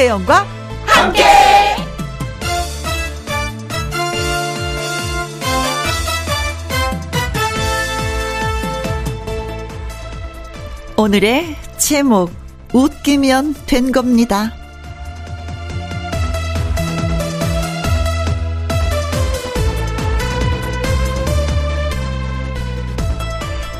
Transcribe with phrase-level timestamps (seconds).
[0.00, 0.46] 김혜영과
[0.86, 1.22] 함께.
[10.96, 12.32] 오늘의 제목
[12.72, 14.54] 웃기면 된 겁니다.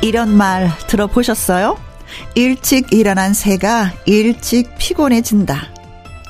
[0.03, 1.79] 이런 말 들어보셨어요?
[2.35, 5.80] 일찍 일어난 새가 일찍 피곤해진다.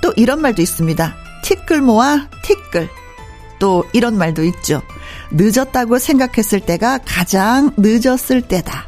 [0.02, 1.16] 또 이런 말도 있습니다.
[1.44, 2.90] 티끌 모아 티끌.
[3.60, 4.82] 또 이런 말도 있죠.
[5.32, 8.88] 늦었다고 생각했을 때가 가장 늦었을 때다.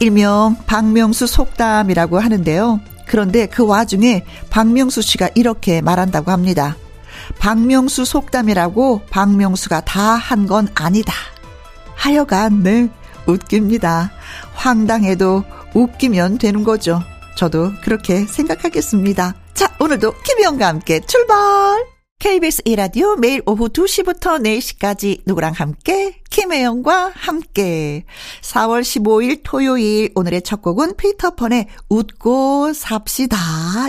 [0.00, 2.80] 일명 박명수 속담이라고 하는데요.
[3.06, 6.76] 그런데 그 와중에 박명수 씨가 이렇게 말한다고 합니다.
[7.38, 11.12] 박명수 속담이라고 박명수가 다 한 건 아니다.
[11.96, 12.88] 하여간, 네,
[13.26, 14.10] 웃깁니다.
[14.54, 17.02] 황당해도 웃기면 되는 거죠.
[17.36, 19.34] 저도 그렇게 생각하겠습니다.
[19.54, 21.86] 자, 오늘도 김희영과 함께 출발!
[22.18, 28.04] KBS 이라디오 매일 오후 2시부터 4시까지 누구랑 함께 김혜영과 함께
[28.42, 33.36] 4월 15일 토요일 오늘의 첫 곡은 피터펀의 웃고 삽시다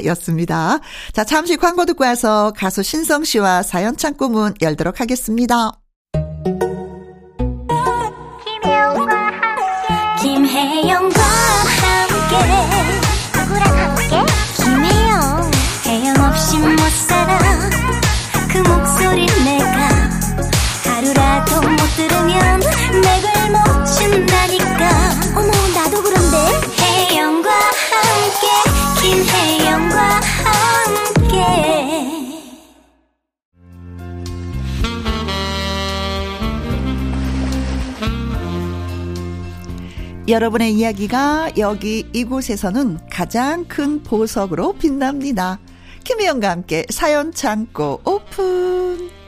[0.06, 0.80] 였습니다.
[1.14, 5.80] 자 잠시 광고 듣고 와서 가수 신성 씨와 사연 창고 문 열도록 하겠습니다.
[40.28, 45.60] 여러분의 이야기가 여기 이곳에서는 가장 큰 보석으로 빛납니다.
[46.04, 49.25] 김혜영과 함께 사연 창고 오픈.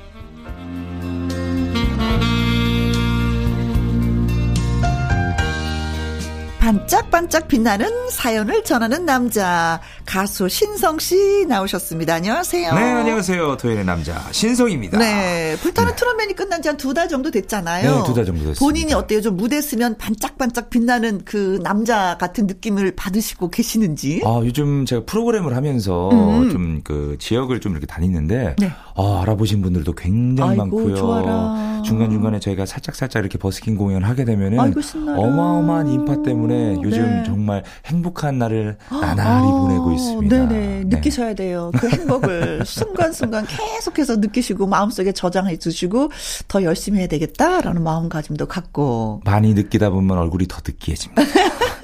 [6.71, 12.15] 반짝반짝 빛나는 사연을 전하는 남자 가수 신성 씨 나오셨습니다.
[12.15, 12.73] 안녕하세요.
[12.73, 13.55] 네, 안녕하세요.
[13.55, 14.97] 토요일의 남자 신성입니다.
[14.97, 15.95] 네, 불타는 네.
[15.95, 17.89] 트롯맨이 끝난 지 한 두 달 정도 됐잖아요.
[17.89, 18.59] 네, 두 달 정도 됐습니다.
[18.59, 19.21] 본인이 어때요?
[19.21, 24.21] 좀 무대 쓰면 반짝반짝 빛나는 그 남자 같은 느낌을 받으시고 계시는지?
[24.25, 26.49] 아, 요즘 제가 프로그램을 하면서 음.
[26.51, 28.71] 좀그 지역을 좀 이렇게 다니는데 네.
[28.99, 30.95] 아, 알아보신 분들도 굉장히 아이고, 많고요.
[30.95, 31.81] 좋아라.
[31.85, 34.81] 중간중간에 저희가 살짝살짝 이렇게 버스킹 공연을 하게 되면은 아이고,
[35.15, 37.23] 어마어마한 인파 때문에 요즘 네.
[37.23, 40.35] 정말 행복한 날을 나날이 아, 보내고 있습니다.
[40.35, 40.57] 네네.
[40.57, 40.83] 네.
[40.85, 41.71] 느끼셔야 돼요.
[41.77, 46.09] 그 행복을 순간순간 계속해서 느끼시고 마음속에 저장해 두시고
[46.47, 51.21] 더 열심히 해야 되겠다라는 마음가짐도 갖고 많이 느끼다 보면 얼굴이 더 느끼해집니다.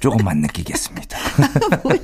[0.00, 1.18] 조금만 느끼겠습니다.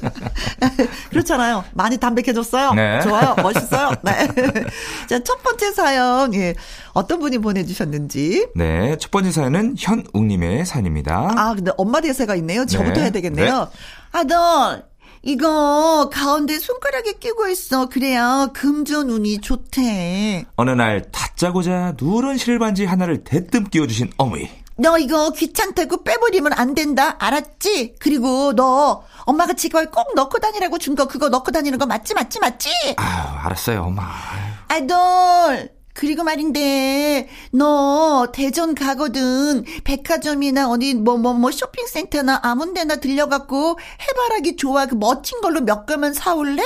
[1.10, 1.65] 그렇잖아요.
[1.75, 2.75] 많이 담백해졌어요.
[2.75, 3.00] 네.
[3.03, 3.34] 좋아요.
[3.43, 3.93] 멋있어요.
[4.03, 4.28] 네.
[5.09, 6.54] 자, 첫 번째 사연, 예.
[6.93, 8.48] 어떤 분이 보내주셨는지.
[8.54, 8.97] 네.
[8.98, 11.34] 첫 번째 사연은 현웅님의 사연입니다.
[11.37, 12.66] 아, 근데 엄마 대사가 있네요.
[12.66, 13.00] 저부터 네.
[13.03, 13.69] 해야 되겠네요.
[13.72, 13.78] 네.
[14.12, 14.37] 아들,
[15.22, 17.88] 이거 가운데 손가락에 끼고 있어.
[17.88, 20.44] 그래야 금전 운이 좋대.
[20.56, 24.50] 어느 날 다짜고자 누런 실반지 하나를 대뜸 끼워주신 어머니.
[24.82, 27.16] 너 이거 귀찮다고 빼버리면 안 된다.
[27.20, 27.94] 알았지?
[28.00, 32.38] 그리고 너 엄마가 지금 꼭 넣고 다니라고 준 거 그거 넣고 다니는 거 맞지 맞지
[32.41, 32.69] 맞지?
[32.98, 34.03] 아 알았어요 엄마.
[34.69, 43.78] 아들 그리고 말인데 너 대전 가거든 백화점이나 어디 뭐 뭐뭐 뭐, 뭐 쇼핑센터나 아무데나 들려갖고
[44.00, 46.62] 해바라기 좋아 그 멋진 걸로 몇 개만 사올래?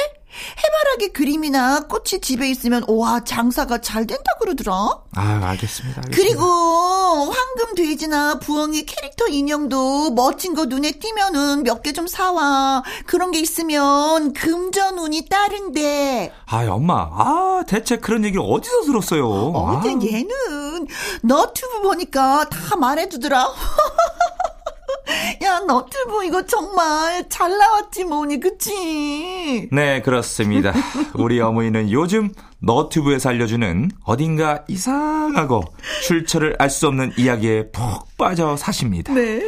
[0.58, 4.72] 해바라기 그림이나 꽃이 집에 있으면 와 장사가 잘 된다 그러더라.
[5.14, 6.10] 아 알겠습니다, 알겠습니다.
[6.10, 12.82] 그리고 황금 돼지나 부엉이 캐릭터 인형도 멋진 거 눈에 띄면은 몇 개 좀 사와.
[13.06, 16.32] 그런 게 있으면 금전운이 따른데.
[16.46, 19.26] 아 엄마, 아 대체 그런 얘기 어디서 들었어요?
[19.54, 19.92] 어제 아.
[19.92, 20.86] 얘는
[21.22, 23.48] 너튜브 보니까 다 말해주더라.
[25.44, 29.68] 야, 너튜브 이거 정말 잘 나왔지 뭐니, 그치?
[29.72, 30.72] 네, 그렇습니다.
[31.14, 32.30] 우리 어머니는 요즘
[32.60, 35.62] 너튜브에서 알려주는 어딘가 이상하고
[36.06, 39.14] 출처를 알 수 없는 이야기에 푹 빠져 사십니다.
[39.14, 39.40] 네.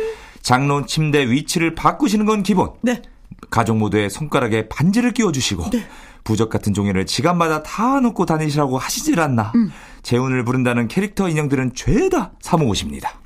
[0.42, 2.70] 장롱 침대 위치를 바꾸시는 건 기본.
[2.80, 3.02] 네.
[3.50, 5.86] 가족 모두의 손가락에 반지를 끼워주시고 네.
[6.24, 9.52] 부적 같은 종이를 지갑마다 다 넣고 다니시라고 하시질 않나.
[9.54, 9.72] 음.
[10.02, 13.20] 재운을 부른다는 캐릭터 인형들은 죄다 사모으십니다.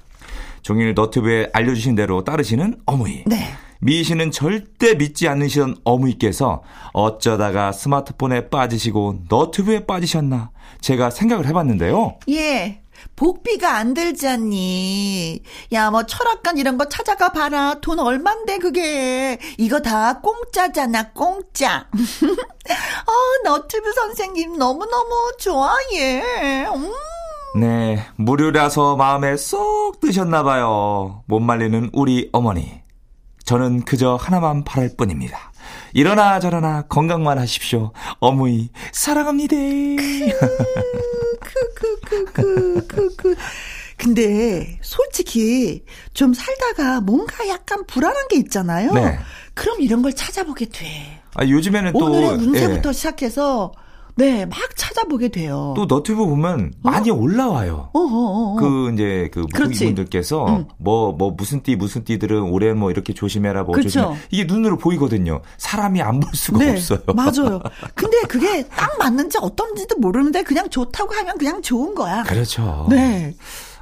[0.63, 3.25] 종일 너튜브에 알려주신 대로 따르시는 어머니.
[3.27, 3.53] 네.
[3.81, 6.63] 미 씨는 절대 믿지 않으시던 어머니께서
[6.93, 12.19] 어쩌다가 스마트폰에 빠지시고 너튜브에 빠지셨나 제가 생각을 해봤는데요.
[12.31, 12.83] 예.
[13.17, 15.43] 복비가 안 들지 않니?
[15.73, 17.75] 야, 뭐 철학관 이런 거 찾아가 봐라.
[17.81, 19.39] 돈 얼만데 그게.
[19.59, 21.89] 이거 다 공짜잖아, 공짜.
[21.91, 23.13] 어,
[23.45, 26.23] 너튜브 선생님 너무너무 좋아해.
[26.69, 26.93] 음.
[27.55, 31.25] 네, 무료라서 마음에 쏙 드셨나봐요.
[31.27, 32.81] 못 말리는 우리 어머니.
[33.45, 35.53] 저는 그저 하나만 바랄 뿐입니다.
[35.93, 37.93] 일어나 저러나 건강만 하십시오.
[38.21, 39.57] 어머니 사랑합니다.
[41.75, 43.35] 크크크크크크.
[43.99, 45.85] 근데 솔직히
[46.15, 48.93] 좀 살다가 뭔가 약간 불안한 게 있잖아요.
[48.95, 49.19] 네.
[49.55, 51.21] 그럼 이런 걸 찾아보게 돼.
[51.35, 52.93] 아, 요즘에는 또 오늘의 운세부터 예.
[52.93, 53.73] 시작해서
[54.15, 55.73] 네, 막 찾아보게 돼요.
[55.77, 56.91] 또 너튜브 보면 어?
[56.91, 57.91] 많이 올라와요.
[57.93, 58.57] 어어어어.
[58.57, 60.67] 그 이제 그 분들께서 응.
[60.79, 63.81] 뭐, 뭐 무슨 띠 무슨 띠들은 올해 뭐 이렇게 조심해라 뭐.
[63.81, 64.05] 조심해.
[64.31, 65.41] 이게 눈으로 보이거든요.
[65.57, 67.01] 사람이 안 볼 수가 네, 없어요.
[67.15, 67.61] 맞아요.
[67.95, 72.23] 근데 그게 딱 맞는지 어떤지도 모르는데 그냥 좋다고 하면 그냥 좋은 거야.
[72.25, 72.87] 그렇죠.
[72.91, 73.35] 네.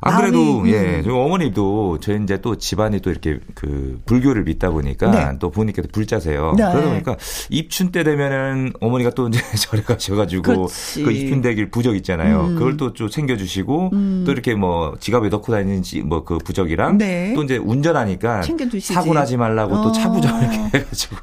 [0.03, 5.11] 안 그래도 예, 저 어머니도 저희 이제 또 집안이 또 이렇게 그 불교를 믿다 보니까
[5.11, 5.39] 네.
[5.39, 6.55] 또 부모님께서 불자세요.
[6.57, 6.65] 네.
[6.65, 7.17] 그러다 보니까
[7.51, 11.03] 입춘 때 되면은 어머니가 또 이제 절에 가셔가지고 그렇지.
[11.03, 12.43] 그 입춘 대길 부적 있잖아요.
[12.47, 12.55] 음.
[12.57, 14.23] 그걸 또 좀 챙겨주시고 음.
[14.27, 17.33] 또 이렇게 뭐 지갑에 넣고 다니는 뭐 그 부적이랑 네.
[17.35, 18.43] 또 이제 운전하니까
[18.83, 19.83] 사고 나지 말라고 어.
[19.83, 21.17] 또 차부적 이렇게 해가지고.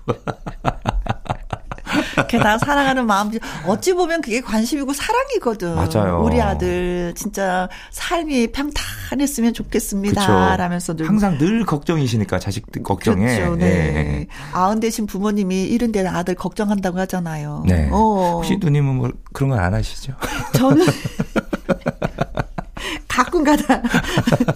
[2.28, 3.32] 게다가 사랑하는 마음
[3.68, 5.76] 어찌 보면 그게 관심이고 사랑이거든.
[5.76, 6.22] 맞아요.
[6.24, 10.22] 우리 아들 진짜 삶이 평탄했으면 좋겠습니다.
[10.22, 10.34] 그쵸.
[10.58, 13.36] 라면서 늘 항상 늘 걱정이시니까 자식 걱정에.
[13.38, 13.56] 그렇죠.
[13.56, 13.66] 네.
[13.92, 14.28] 네.
[14.54, 17.64] 아흔 되신 부모님이 이른 데 아들 걱정한다고 하잖아요.
[17.68, 17.90] 네.
[17.92, 18.34] 어.
[18.38, 20.14] 혹시 누님은 뭐 그런 건 안 하시죠?
[20.54, 20.86] 저는
[23.18, 23.82] 가끔 가다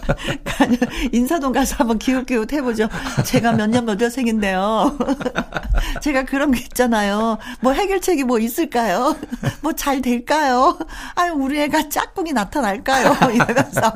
[1.12, 2.88] 인사동 가서 한번 기웃기웃 해보죠.
[3.25, 4.98] 제가 몇 년 몇년생인데요.
[6.04, 7.40] 제가 그런 게 있잖아요.
[7.62, 9.16] 뭐 해결책이 뭐 있을까요?
[9.63, 10.78] 뭐 잘 될까요?
[11.16, 13.31] 아유 우리 애가 짝꿍이 나타날까요?
[13.34, 13.94] 이러면서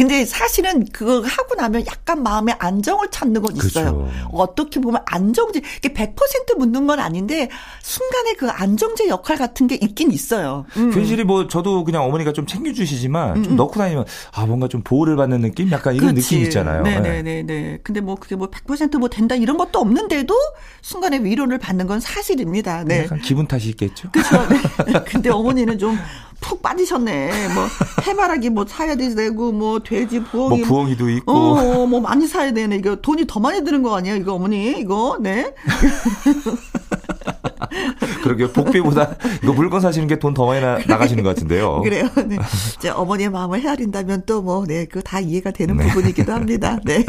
[0.00, 3.96] 근데 사실은 그거 하고 나면 약간 마음의 안정을 찾는 건 있어요.
[3.96, 4.30] 그렇죠.
[4.32, 7.50] 어떻게 보면 안정제, 이게 100% 묻는 건 아닌데
[7.82, 10.64] 순간에 그 안정제 역할 같은 게 있긴 있어요.
[10.78, 10.90] 음.
[10.90, 13.42] 괜시리 뭐 저도 그냥 어머니가 좀 챙겨주시지만 음.
[13.42, 13.56] 좀 음.
[13.56, 16.30] 넣고 다니면 아 뭔가 좀 보호를 받는 느낌, 약간 이런 그렇지.
[16.30, 16.82] 느낌 있잖아요.
[16.82, 17.22] 네네네.
[17.22, 17.42] 네.
[17.42, 17.78] 네.
[17.82, 20.34] 근데 뭐 그게 뭐 100%뭐 된다 이런 것도 없는데도
[20.80, 22.84] 순간에 위로를 받는 건 사실입니다.
[22.84, 23.04] 네.
[23.04, 24.10] 약간 기분 탓이 있겠죠.
[24.12, 24.48] 그렇죠.
[24.86, 25.04] 네.
[25.04, 25.98] 근데 어머니는 좀
[26.40, 27.48] 푹 빠지셨네.
[27.54, 27.66] 뭐
[28.06, 32.76] 해바라기 뭐 사야 되고 뭐 돼지 부엉이 뭐 부엉이도 있고 어, 뭐 많이 사야 되네.
[32.76, 34.16] 이거 돈이 더 많이 드는 거 아니에요?
[34.16, 35.52] 이거 어머니 이거 네.
[38.22, 41.80] 그러게 복비보다 이거 물건 사시는 게 돈 더 많이 나, 나가시는 것 같은데요.
[41.84, 42.08] 그래요.
[42.26, 42.36] 네.
[42.78, 45.88] 이제 어머니의 마음을 헤아린다면 또 뭐, 네, 그 다 이해가 되는 네.
[45.88, 46.78] 부분이기도 합니다.
[46.84, 47.04] 네.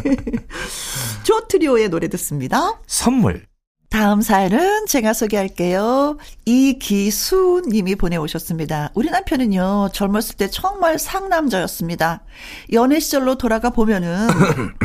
[1.23, 2.79] 조트리오의 노래 듣습니다.
[2.87, 3.43] 선물.
[3.91, 6.17] 다음 사연은 제가 소개할게요.
[6.45, 8.91] 이기수 님이 보내오셨습니다.
[8.95, 12.23] 우리 남편은요, 젊었을 때 정말 상남자였습니다.
[12.71, 14.29] 연애 시절로 돌아가 보면은.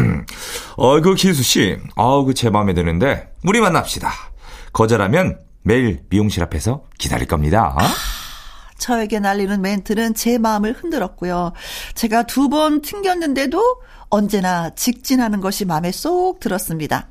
[0.76, 1.76] 어, 그 기수 씨.
[1.94, 4.10] 아우, 그제 마음에 드는데, 우리 만납시다.
[4.72, 7.76] 거절하면 매일 미용실 앞에서 기다릴 겁니다.
[7.78, 7.86] 아,
[8.76, 11.52] 저에게 날리는 멘트는 제 마음을 흔들었고요.
[11.94, 17.08] 제가 두 번 튕겼는데도 언제나 직진하는 것이 마음에 쏙 들었습니다.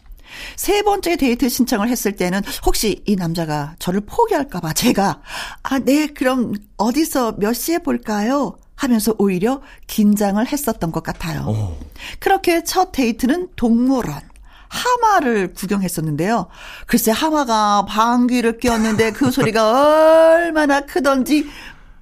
[0.55, 5.21] 세 번째 데이트 신청을 했을 때는 혹시 이 남자가 저를 포기할까봐 제가
[5.63, 8.57] 아, 네, 그럼 어디서 몇 시에 볼까요?
[8.75, 11.45] 하면서 오히려 긴장을 했었던 것 같아요.
[11.47, 11.77] 오.
[12.19, 14.21] 그렇게 첫 데이트는 동물원.
[14.67, 16.47] 하마를 구경했었는데요.
[16.87, 21.47] 글쎄 하마가 방귀를 뀌었는데 그 소리가 얼마나 크던지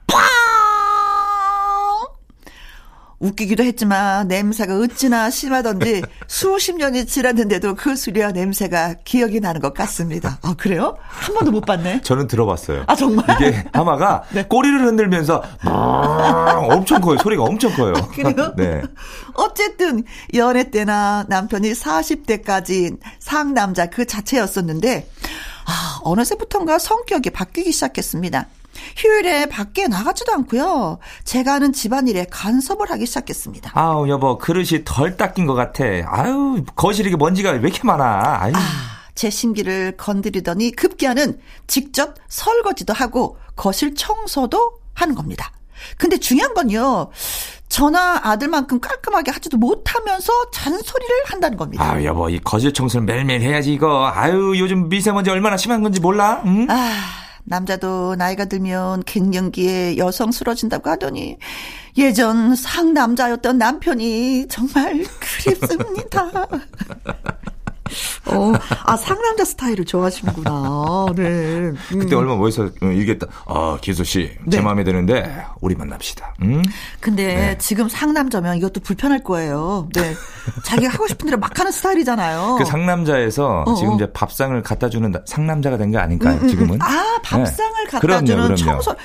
[0.07, 0.19] 팡!
[3.27, 10.39] 웃기기도 했지만 냄새가 어찌나 심하던지 수십 년이 지났는데도 그 소리와 냄새가 기억이 나는 것 같습니다.
[10.41, 10.97] 아 그래요?
[11.07, 12.01] 한 번도 못 봤네.
[12.01, 12.83] 저는 들어봤어요.
[12.87, 13.25] 아 정말?
[13.35, 14.43] 이게 하마가 네.
[14.43, 17.17] 꼬리를 흔들면서 엄청 커요.
[17.17, 17.93] 소리가 엄청 커요.
[17.95, 18.53] 아, 그래요?
[18.57, 18.81] 네.
[19.35, 20.03] 어쨌든
[20.33, 25.07] 연애 때나 남편이 40대까지 상남자 그 자체였었는데
[25.65, 28.47] 아 어느새부턴가 성격이 바뀌기 시작했습니다.
[28.97, 30.99] 휴일에 밖에 나가지도 않고요.
[31.23, 33.71] 제가 하는 집안일에 간섭을 하기 시작했습니다.
[33.73, 35.83] 아우 여보 그릇이 덜 닦인 것 같아.
[36.07, 38.41] 아유 거실에 먼지가 왜 이렇게 많아.
[38.41, 38.53] 아유.
[38.55, 38.59] 아,
[39.15, 45.51] 제 심기를 건드리더니 급기야는 직접 설거지도 하고 거실 청소도 하는 겁니다.
[45.97, 47.09] 근데 중요한 건요.
[47.67, 51.83] 저나 아들만큼 깔끔하게 하지도 못하면서 잔소리를 한다는 겁니다.
[51.83, 54.11] 아, 여보, 이 거실 청소는 매일매일 해야지, 이거.
[54.13, 56.43] 아유, 요즘 미세먼지 얼마나 심한 건지 몰라?
[56.45, 56.67] 응?
[56.69, 56.93] 아,
[57.45, 61.37] 남자도 나이가 들면 갱년기에 여성스러워진다고 하더니
[61.97, 65.03] 예전 상남자였던 남편이 정말
[65.43, 66.47] 그립습니다.
[68.25, 68.53] 어,
[68.85, 71.05] 아, 상남자 스타일을 좋아하시는구나.
[71.15, 71.23] 네.
[71.23, 71.75] 음.
[71.89, 73.27] 그때 얼마 멋있어 얘기했다.
[73.45, 74.61] 아, 기수 씨, 제 네.
[74.61, 76.35] 마음에 드는데, 우리 만납시다.
[76.41, 76.63] 음?
[76.99, 77.57] 근데 네.
[77.57, 79.89] 지금 상남자면 이것도 불편할 거예요.
[79.93, 80.13] 네.
[80.63, 82.55] 자기가 하고 싶은 대로 막 하는 스타일이잖아요.
[82.57, 83.95] 그 상남자에서 어 지금 어.
[83.95, 86.47] 이제 밥상을 갖다 주는 상남자가 된게 아닐까요, 음, 음, 음.
[86.47, 86.81] 지금은?
[86.81, 87.89] 아, 밥상을 네.
[87.91, 88.55] 갖다 그럼요, 주는 그럼요.
[88.55, 88.95] 청소.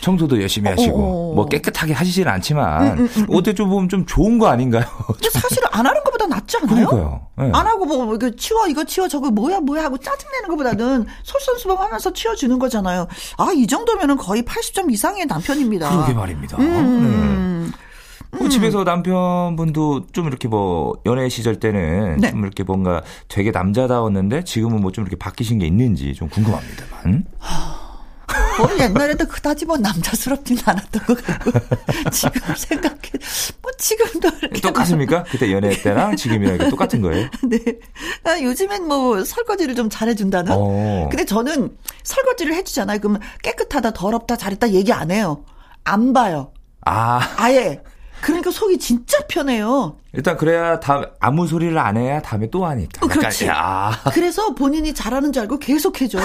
[0.00, 1.30] 청소도 열심히 하시고 어어.
[1.32, 1.34] 어.
[1.34, 3.26] 뭐 깨끗하게 하시지는 않지만 음, 음, 음.
[3.30, 4.84] 어때 좀 보면 좀 좋은 거 아닌가요?
[5.06, 6.86] 근데 사실 안 하는 것보다 낫지 않아요?
[6.86, 7.26] 그러니까요.
[7.38, 7.50] 네.
[7.52, 12.12] 안 하고 뭐 이거 치워 이거 치워 저거 뭐야 뭐야 하고 짜증 내는 것보다는 솔선수범하면서
[12.12, 13.06] 치워주는 거잖아요.
[13.38, 15.88] 아 이 정도면은 거의 80점 이상의 남편입니다.
[15.90, 16.58] 그러게 말입니다.
[16.58, 17.70] 음.
[17.72, 17.76] 네.
[18.38, 18.50] 뭐 음.
[18.50, 22.30] 집에서 남편분도 좀 이렇게 뭐 연애 시절 때는 네.
[22.30, 27.24] 좀 이렇게 뭔가 되게 남자다웠는데 지금은 뭐 좀 이렇게 바뀌신 게 있는지 좀 궁금합니다만.
[28.58, 31.50] 뭐 옛날에도 그다지 뭐 남자스럽진 않았던 것 같고
[32.10, 33.00] 지금 생각해
[33.62, 34.30] 뭐 지금도
[34.62, 35.24] 똑같습니까?
[35.24, 37.28] 그때 연애 때랑 지금이랑 똑같은 거예요?
[37.44, 37.58] 네.
[38.24, 40.52] 아, 요즘엔 뭐 설거지를 좀 잘해준다는.
[40.54, 41.08] 어.
[41.10, 42.98] 근데 저는 설거지를 해주잖아요.
[43.00, 45.44] 그러면 깨끗하다, 더럽다, 잘했다 얘기 안 해요.
[45.84, 46.52] 안 봐요.
[46.84, 47.20] 아.
[47.36, 47.80] 아예.
[48.20, 49.96] 그러니까 속이 진짜 편해요.
[50.12, 53.04] 일단 그래야 다 아무 소리를 안 해야 다음에 또 하니까.
[53.04, 53.48] 어, 그렇지.
[53.50, 53.90] 아.
[54.12, 56.18] 그래서 본인이 잘하는 줄 알고 계속 해줘.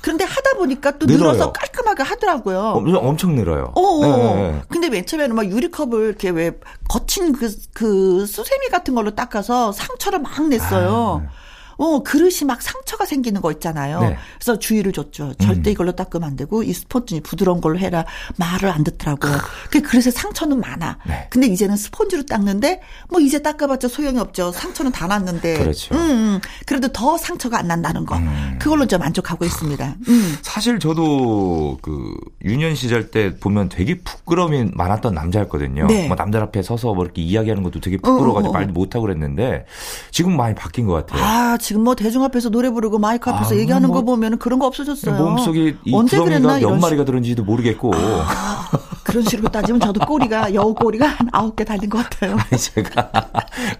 [0.00, 1.32] 그런데 하다 보니까 또 늘어요.
[1.32, 2.58] 늘어서 깔끔하게 하더라고요.
[2.58, 3.72] 어, 엄청 늘어요.
[3.74, 3.80] 어.
[3.80, 4.34] 어, 어.
[4.34, 4.62] 네.
[4.68, 6.52] 근데 맨 처음에는 막 유리컵을 이렇게 왜
[6.88, 11.22] 거친 그, 그 수세미 같은 걸로 닦아서 상처를 막 냈어요.
[11.26, 11.47] 아.
[11.78, 14.00] 어, 그릇이 막 상처가 생기는 거 있잖아요.
[14.00, 14.16] 네.
[14.34, 15.34] 그래서 주의를 줬죠.
[15.38, 15.72] 절대 음.
[15.72, 18.04] 이걸로 닦으면 안 되고 이 스펀지는 부드러운 걸로 해라.
[18.36, 19.38] 말을 안 듣더라고요.
[19.70, 20.98] 그 그릇에 상처는 많아.
[21.06, 21.28] 네.
[21.30, 24.50] 근데 이제는 스펀지로 닦는데 뭐 이제 닦아봤자 소용이 없죠.
[24.50, 25.58] 상처는 다 났는데.
[25.58, 25.94] 그렇죠.
[25.94, 28.16] 음, 음, 그래도 더 상처가 안 난다는 거.
[28.16, 28.58] 음.
[28.60, 29.94] 그걸로 좀 만족하고 있습니다.
[30.08, 30.36] 음.
[30.42, 32.12] 사실 저도 그
[32.44, 35.86] 유년 시절 때 보면 되게 부끄러움이 많았던 남자였거든요.
[35.86, 36.08] 네.
[36.08, 38.52] 뭐 남들 앞에 서서 뭐 이렇게 이야기하는 것도 되게 부끄러워가지고 어, 어, 어.
[38.52, 39.64] 말도 못하고 그랬는데
[40.10, 41.22] 지금 많이 바뀐 것 같아요.
[41.22, 44.58] 아, 지금 뭐 대중 앞에서 노래 부르고 마이크 앞에서 아, 얘기하는 뭐, 거 보면 그런
[44.58, 45.22] 거 없어졌어요.
[45.22, 47.92] 몸속에 이 언제 그랬나 몇 마리가 들은지도 모르겠고.
[47.94, 48.70] 아,
[49.04, 52.38] 그런 식으로 따지면 저도 꼬리가 여우 꼬리가 한 아홉 개 달린 것 같아요.
[52.56, 53.10] 제가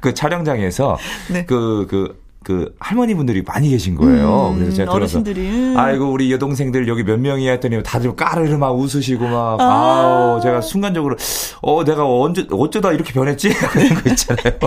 [0.00, 0.98] 그 촬영장에서
[1.32, 1.46] 네.
[1.46, 4.50] 그 그, 그 할머니 분들이 많이 계신 거예요.
[4.50, 5.74] 음, 그래서 제가 들어서 어르신들이.
[5.74, 9.64] 아이고 우리 여동생들 여기 몇 명이야 했더니 다들 까르르 막 웃으시고 막 아.
[9.64, 11.16] 아우 제가 순간적으로
[11.62, 14.58] 어 내가 언제 어쩌다 이렇게 변했지 그런 거 있잖아요.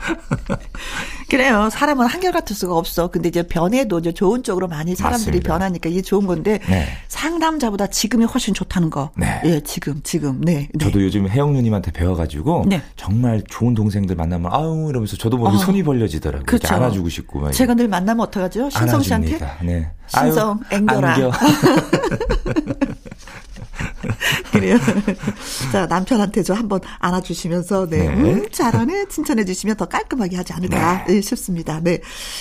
[1.30, 1.68] 그래요.
[1.70, 3.08] 사람은 한결같을 수가 없어.
[3.08, 5.48] 근데 이제 변해도 이제 좋은 쪽으로 많이 사람들이 맞습니다.
[5.48, 6.86] 변하니까 이게 좋은 건데 네.
[7.08, 9.10] 상담자보다 지금이 훨씬 좋다는 거.
[9.16, 9.40] 네.
[9.44, 10.40] 예, 지금 지금.
[10.40, 10.68] 네.
[10.74, 10.84] 네.
[10.84, 12.82] 저도 요즘 혜영 누님한테 배워 가지고 네.
[12.96, 15.60] 정말 좋은 동생들 만나면 아우 이러면서 저도 모르게 어.
[15.60, 16.46] 손이 벌려지더라고요.
[16.46, 16.74] 그렇죠.
[16.74, 17.40] 안아주고 싶고.
[17.40, 18.68] 막 제가 늘 만나면 어떡하죠?
[18.70, 19.38] 신성 씨한테.
[19.62, 19.90] 네.
[20.08, 21.16] 신성 앵겨라.
[24.52, 24.76] 그래요.
[25.72, 28.08] 자, 남편한테 좀 한번 안아주시면서, 네.
[28.08, 28.08] 네.
[28.08, 29.06] 음, 잘하네.
[29.08, 31.14] 칭찬해 주시면 더 깔끔하게 하지 않을까 네.
[31.14, 31.80] 네, 싶습니다.
[31.80, 32.00] 네.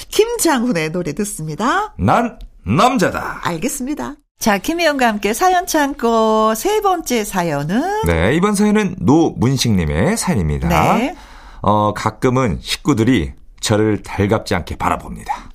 [0.09, 1.93] 김장훈의 노래 듣습니다.
[1.97, 3.41] 난 남자다.
[3.43, 4.15] 알겠습니다.
[4.39, 8.05] 자, 김혜영과 함께 사연 창고 세 번째 사연은?
[8.05, 10.69] 네, 이번 사연은 노문식님의 사연입니다.
[10.97, 11.15] 네.
[11.61, 15.49] 어, 가끔은 식구들이 저를 달갑지 않게 바라봅니다.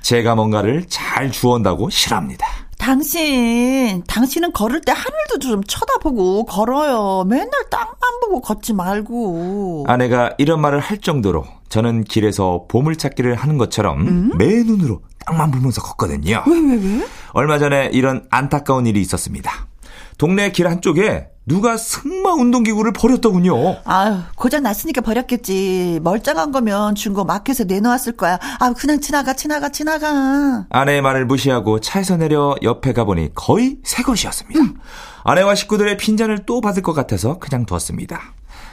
[0.00, 2.46] 제가 뭔가를 잘 주원다고 싫어합니다.
[2.82, 7.22] 당신, 당신은 걸을 때 하늘도 좀 쳐다보고 걸어요.
[7.28, 9.84] 맨날 땅만 보고 걷지 말고.
[9.86, 14.30] 아내가 이런 말을 할 정도로 저는 길에서 보물찾기를 하는 것처럼 음?
[14.36, 16.42] 매 눈으로 땅만 보면서 걷거든요.
[16.44, 17.06] 왜, 왜, 왜?
[17.34, 19.68] 얼마 전에 이런 안타까운 일이 있었습니다.
[20.18, 23.78] 동네 길 한쪽에 누가 승마 운동기구를 버렸더군요.
[23.84, 25.98] 아유, 고장 났으니까 버렸겠지.
[26.02, 28.38] 멀쩡한 거면 준거 마켓에 내놓았을 거야.
[28.60, 30.66] 아, 그냥 지나가, 지나가, 지나가.
[30.70, 34.60] 아내의 말을 무시하고 차에서 내려 옆에 가보니 거의 새 것이었습니다.
[34.60, 34.74] 음.
[35.24, 38.20] 아내와 식구들의 핀잔을 또 받을 것 같아서 그냥 두었습니다.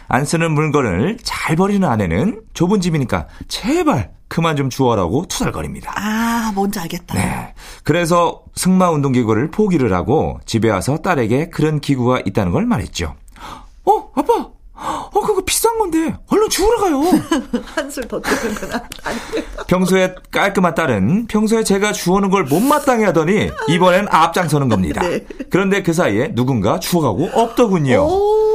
[0.08, 5.92] 안 쓰는 물건을 잘 버리는 아내는 좁은 집이니까 제발 그만 좀 주워라고 투덜거립니다.
[5.96, 7.16] 아, 뭔지 알겠다.
[7.16, 7.54] 네.
[7.84, 13.16] 그래서 승마 운동 기구를 포기를 하고 집에 와서 딸에게 그런 기구가 있다는 걸 말했죠.
[13.86, 14.50] 어, 아빠!
[14.82, 17.02] 어, 그거 비싼 건데, 얼른 주우러 가요.
[17.76, 18.82] 한술 더 뜨는구나.
[19.68, 25.02] 평소에 깔끔한 딸은 평소에 제가 주워는 걸 못마땅해 하더니, 이번엔 앞장서는 겁니다.
[25.02, 25.26] 네.
[25.50, 28.06] 그런데 그 사이에 누군가 주워가고 없더군요.
[28.06, 28.49] 오.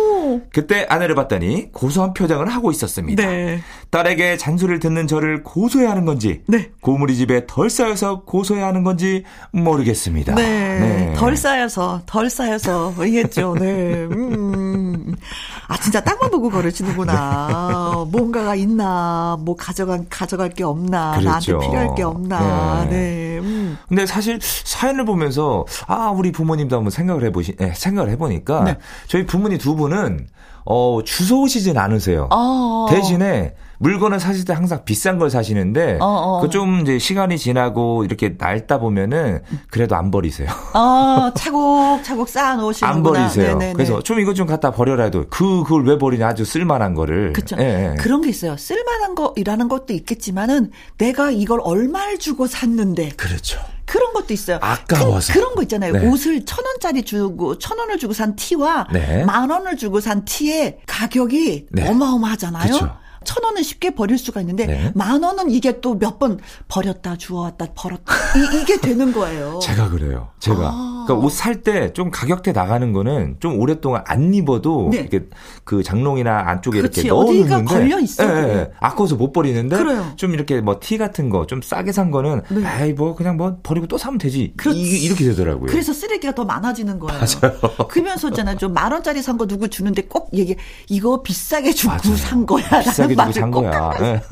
[0.53, 3.26] 그때 아내를 봤더니 고소한 표정을 하고 있었습니다.
[3.26, 3.61] 네.
[3.91, 6.71] 딸에게 잔소리를 듣는 저를 고소해야 하는 건지, 네.
[6.81, 10.35] 고물이 집에 덜 쌓여서 고소해야 하는 건지 모르겠습니다.
[10.35, 10.43] 네.
[10.81, 11.14] 네.
[11.17, 13.55] 덜 쌓여서, 덜 쌓여서, 이겠죠.
[13.59, 14.05] 네.
[14.12, 14.84] 음.
[15.68, 18.04] 아, 진짜 땅만 보고 걸으시는구나.
[18.04, 18.11] 네.
[18.11, 21.52] 뭔가가 있나, 뭐 가져간, 가져갈 게 없나, 그렇죠.
[21.52, 22.85] 나한테 필요할 게 없나.
[22.85, 22.90] 네.
[22.90, 23.38] 네.
[23.38, 23.78] 음.
[23.88, 28.78] 근데 사실 사연을 보면서, 아, 우리 부모님도 한번 생각을 해보시, 네, 생각을 해보니까, 네.
[29.06, 30.28] 저희 부모님 두 분은
[30.66, 32.28] 어, 주워 오시진 않으세요.
[32.30, 32.87] 아.
[32.90, 36.40] 대신에 물건을 사실 때 항상 비싼 걸 사시는데 어, 어.
[36.40, 39.40] 그좀 이제 시간이 지나고 이렇게 낡다 보면은
[39.71, 40.49] 그래도 안 버리세요.
[40.75, 42.97] 아 차곡차곡 쌓아 놓으시는구나.
[42.97, 43.59] 안 버리세요.
[43.59, 43.73] 네네네.
[43.75, 47.33] 그래서 좀 이거 좀 갖다 버려라 해도 그 그걸 왜 버리냐 아주 쓸만한 거를.
[47.33, 47.57] 그렇죠.
[47.59, 47.95] 예, 예.
[47.99, 48.57] 그런 게 있어요.
[48.57, 53.11] 쓸만한 거이라는 것도 있겠지만은 내가 이걸 얼마를 주고 샀는데.
[53.16, 53.61] 그렇죠.
[53.87, 54.59] 그런 것도 있어요.
[54.62, 55.33] 아까워서.
[55.33, 55.93] 그, 런거 있잖아요.
[55.93, 56.09] 네.
[56.09, 59.25] 옷을 천 원짜리 주고 천 원을 주고 산 티와 네.
[59.25, 61.88] 만 원을 주고 산 티의 가격이 네.
[61.88, 62.73] 어마어마하잖아요.
[62.73, 62.97] 그쵸.
[63.25, 64.93] 천 원은 쉽게 버릴 수가 있는데 네.
[64.95, 66.38] 만 원은 이게 또 몇 번
[66.69, 68.14] 버렸다 주워왔다 버렸다
[68.61, 69.59] 이, 게 되는 거예요.
[69.62, 70.28] 제가 그래요.
[70.38, 71.04] 제가 아.
[71.07, 74.99] 그러니까 옷 살 때 좀 가격대 나가는 거는 좀 오랫동안 안 입어도 네.
[74.99, 75.26] 이렇게
[75.64, 77.00] 그 장롱이나 안쪽에 그렇지.
[77.00, 78.25] 이렇게 넣어놓는데 걸려 있어.
[78.25, 80.12] 예, 예, 아까워서 못 버리는데 그래요.
[80.16, 82.64] 좀 이렇게 뭐 티 같은 거 좀 싸게 산 거는 네.
[82.66, 84.54] 아이 뭐 그냥 뭐 버리고 또 사면 되지.
[84.57, 84.78] 그렇지.
[84.81, 85.66] 이, 렇게 되더라고요.
[85.71, 87.19] 그래서 쓰레기가 더 많아지는 거예요.
[87.21, 87.59] 맞아요.
[87.88, 88.57] 그러면서 있잖아요.
[88.59, 90.57] 좀 만 원짜리 산 거 누구 주는데 꼭 얘기
[90.88, 92.16] 이거 비싸게 주고 맞아요.
[92.16, 92.64] 산 거야.
[92.81, 93.90] 비싸게 주고 산 거야.
[93.99, 94.23] 네.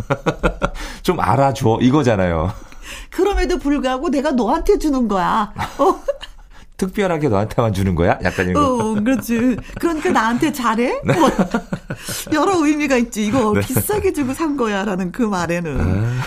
[1.03, 2.53] 좀 알아줘 이거잖아요.
[3.11, 5.53] 그럼에도 불구하고 내가 너한테 주는 거야.
[5.79, 6.01] 어.
[6.77, 8.19] 특별하게 너한테만 주는 거야?
[8.25, 8.91] 약간 이런 거.
[8.91, 9.57] 어, 그렇지.
[9.79, 11.01] 그러니까 나한테 잘해?
[11.07, 11.19] 네.
[11.19, 11.31] 뭐,
[12.33, 13.27] 여러 의미가 있지.
[13.27, 13.61] 이거 네.
[13.61, 14.85] 비싸게 주고 산 거야.
[14.85, 15.81] 라는 그 말에는.
[15.81, 16.23] 아.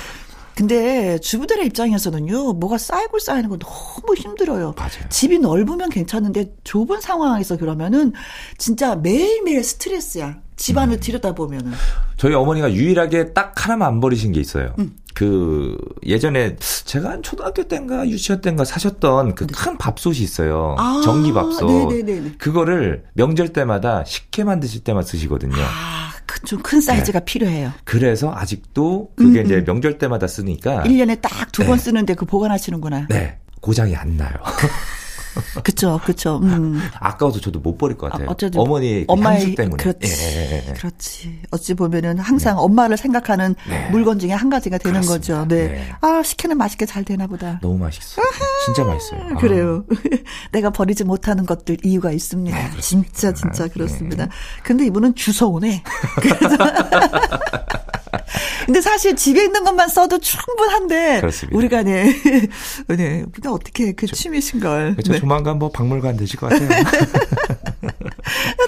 [0.56, 4.74] 근데 주부들의 입장에서는요, 뭐가 쌓이고 쌓이는 거 너무 힘들어요.
[4.78, 5.10] 맞아요.
[5.10, 8.14] 집이 넓으면 괜찮은데 좁은 상황에서 그러면은
[8.58, 10.38] 진짜 매일매일 스트레스야.
[10.56, 11.00] 집안을 음.
[11.00, 11.72] 들여다보면은.
[12.18, 14.74] 저희 어머니가 유일하게 딱 하나만 안 버리신 게 있어요.
[14.80, 14.96] 음.
[15.14, 19.78] 그 예전에 제가 한 초등학교 때인가 유치원 때인가 사셨던 그큰 네.
[19.78, 20.76] 밥솥이 있어요.
[20.78, 21.94] 아, 전기 밥솥.
[21.94, 22.34] 네네네.
[22.38, 25.56] 그거를 명절 때마다 식혜 만드실 때만 쓰시거든요.
[25.58, 26.06] 아.
[26.46, 27.26] 좀큰 사이즈가 네.
[27.26, 27.72] 필요해요.
[27.84, 29.66] 그래서 아직도 그게 음, 이제 음.
[29.66, 31.84] 명절 때마다 쓰니까 1년에 딱 두번 네.
[31.84, 33.08] 쓰는데 그 보관하시는구나.
[33.10, 33.40] 네.
[33.62, 34.34] 고장이 안 나요.
[35.64, 36.40] 그쵸, 그쵸.
[36.44, 36.82] 음.
[37.00, 38.28] 아까워서 저도 못 버릴 것 같아요.
[38.30, 39.82] 아, 어쩌지, 어머니 그 엄마의 때문에.
[39.82, 40.08] 그렇지.
[40.08, 40.74] 예, 예, 예.
[40.74, 41.42] 그렇지.
[41.52, 42.62] 어찌 보면은 항상 네.
[42.62, 43.90] 엄마를 생각하는 네.
[43.92, 45.38] 물건 중에 한 가지가 되는 그렇습니다.
[45.44, 45.48] 거죠.
[45.48, 45.68] 네.
[45.68, 45.90] 네.
[46.02, 47.60] 아, 식혜는 맛있게 잘 되나 보다.
[47.62, 48.22] 너무 맛있어.
[48.22, 48.26] 요
[48.66, 49.22] 진짜 맛있어요.
[49.32, 49.40] 아.
[49.40, 49.86] 그래요.
[50.52, 52.58] 내가 버리지 못하는 것들 이유가 있습니다.
[52.58, 54.26] 네, 진짜, 진짜 그렇습니다.
[54.26, 54.32] 네.
[54.64, 55.84] 근데 이분은 주워 오네.
[58.66, 61.58] 근데 사실 집에 있는 것만 써도 충분한데 그렇습니다.
[61.58, 62.06] 우리가 네,
[62.90, 64.94] 네, 근데 어떻게 그 취미신 걸.
[64.94, 65.14] 그렇죠.
[65.14, 65.20] 네.
[65.20, 66.70] 조만간 뭐 박물관 되실 것 같아요.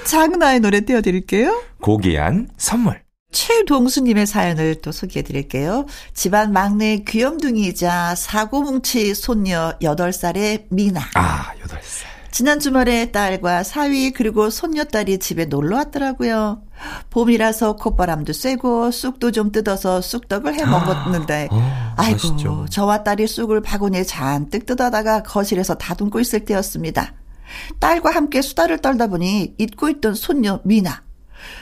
[0.05, 1.63] 장나의 노래 띄워드릴게요.
[1.81, 3.01] 고귀한 선물.
[3.31, 5.85] 최동수님의 사연을 또 소개해 드릴게요.
[6.13, 11.01] 집안 막내 귀염둥이이자 사고뭉치 손녀 8살의 미나.
[11.15, 12.07] 아, 8살.
[12.31, 16.61] 지난 주말에 딸과 사위 그리고 손녀딸이 집에 놀러 왔더라고요.
[17.09, 22.65] 봄이라서 콧바람도 쐬고 쑥도 좀 뜯어서 쑥떡을 해 먹었는데 아, 아이고 맛있죠.
[22.69, 27.13] 저와 딸이 쑥을 바구니에 잔뜩 뜯어다가 거실에서 다듬고 있을 때였습니다.
[27.79, 31.03] 딸과 함께 수다를 떨다 보니 잊고 있던 손녀 미나.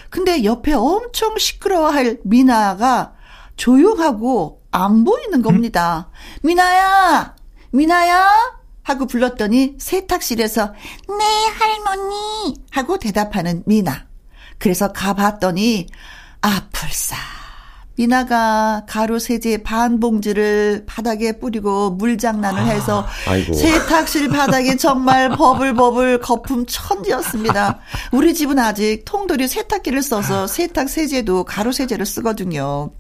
[0.10, 3.14] 근데 옆에 엄청 시끄러워할 미나가
[3.56, 6.10] 조용하고 안 보이는 겁니다.
[6.44, 6.48] 음?
[6.48, 7.36] 미나야,
[7.72, 8.56] 미나야.
[8.84, 10.74] 하고 불렀더니 세탁실에서
[11.08, 14.06] 네 할머니 하고 대답하는 미나.
[14.58, 15.88] 그래서 가봤더니
[16.42, 17.16] 아플싸
[17.96, 26.66] 미나가 가루 세제 반 봉지를 바닥에 뿌리고 물장난을 해서 아, 세탁실 바닥이 정말 버블버블 거품
[26.68, 27.80] 천지였습니다.
[28.12, 32.92] 우리 집은 아직 통돌이 세탁기를 써서 세탁 세제도 가루 세제를 쓰거든요.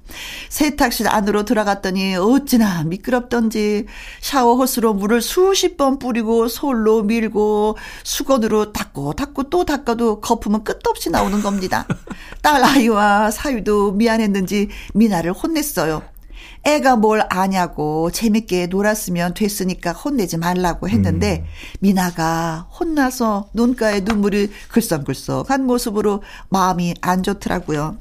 [0.50, 3.86] 세탁실 안으로 들어갔더니 어찌나 미끄럽던지
[4.22, 10.90] 샤워 호스로 물을 수십 번 뿌리고 솔로 밀고 수건으로 닦고 닦고 또 닦아도 거품은 끝도
[10.90, 11.86] 없이 나오는 겁니다.
[12.46, 16.04] 딸 아이와 사위도 미안했는지 미나를 혼냈어요.
[16.64, 21.46] 애가 뭘 아냐고 재밌게 놀았으면 됐으니까 혼내지 말라고 했는데 음.
[21.80, 27.98] 미나가 혼나서 눈가에 눈물이 글썽글썽한 모습으로 마음이 안 좋더라고요.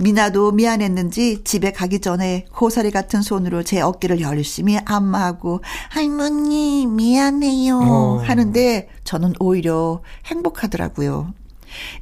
[0.00, 8.16] 미나도 미안했는지 집에 가기 전에 고사리 같은 손으로 제 어깨를 열심히 안마하고 할머니 미안해요 어.
[8.24, 11.32] 하는데 저는 오히려 행복하더라고요.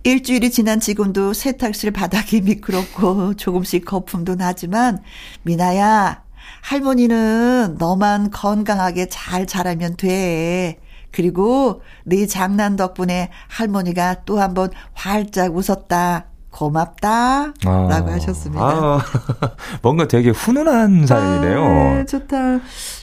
[0.05, 5.03] 일주일이 지난 지금도 세탁실 바닥이 미끄럽고 조금씩 거품도 나지만
[5.43, 6.23] 미나야
[6.63, 10.79] 할머니는 너만 건강하게 잘 자라면 돼.
[11.11, 16.32] 그리고 네 장난 덕분에 할머니가 또 한 번 활짝 웃었다.
[16.53, 17.55] 고맙다.
[17.65, 18.63] 아, 라고 하셨습니다.
[18.63, 19.01] 아,
[19.83, 21.65] 뭔가 되게 훈훈한 사연이네요.
[21.65, 22.55] 아, 네, 좋다.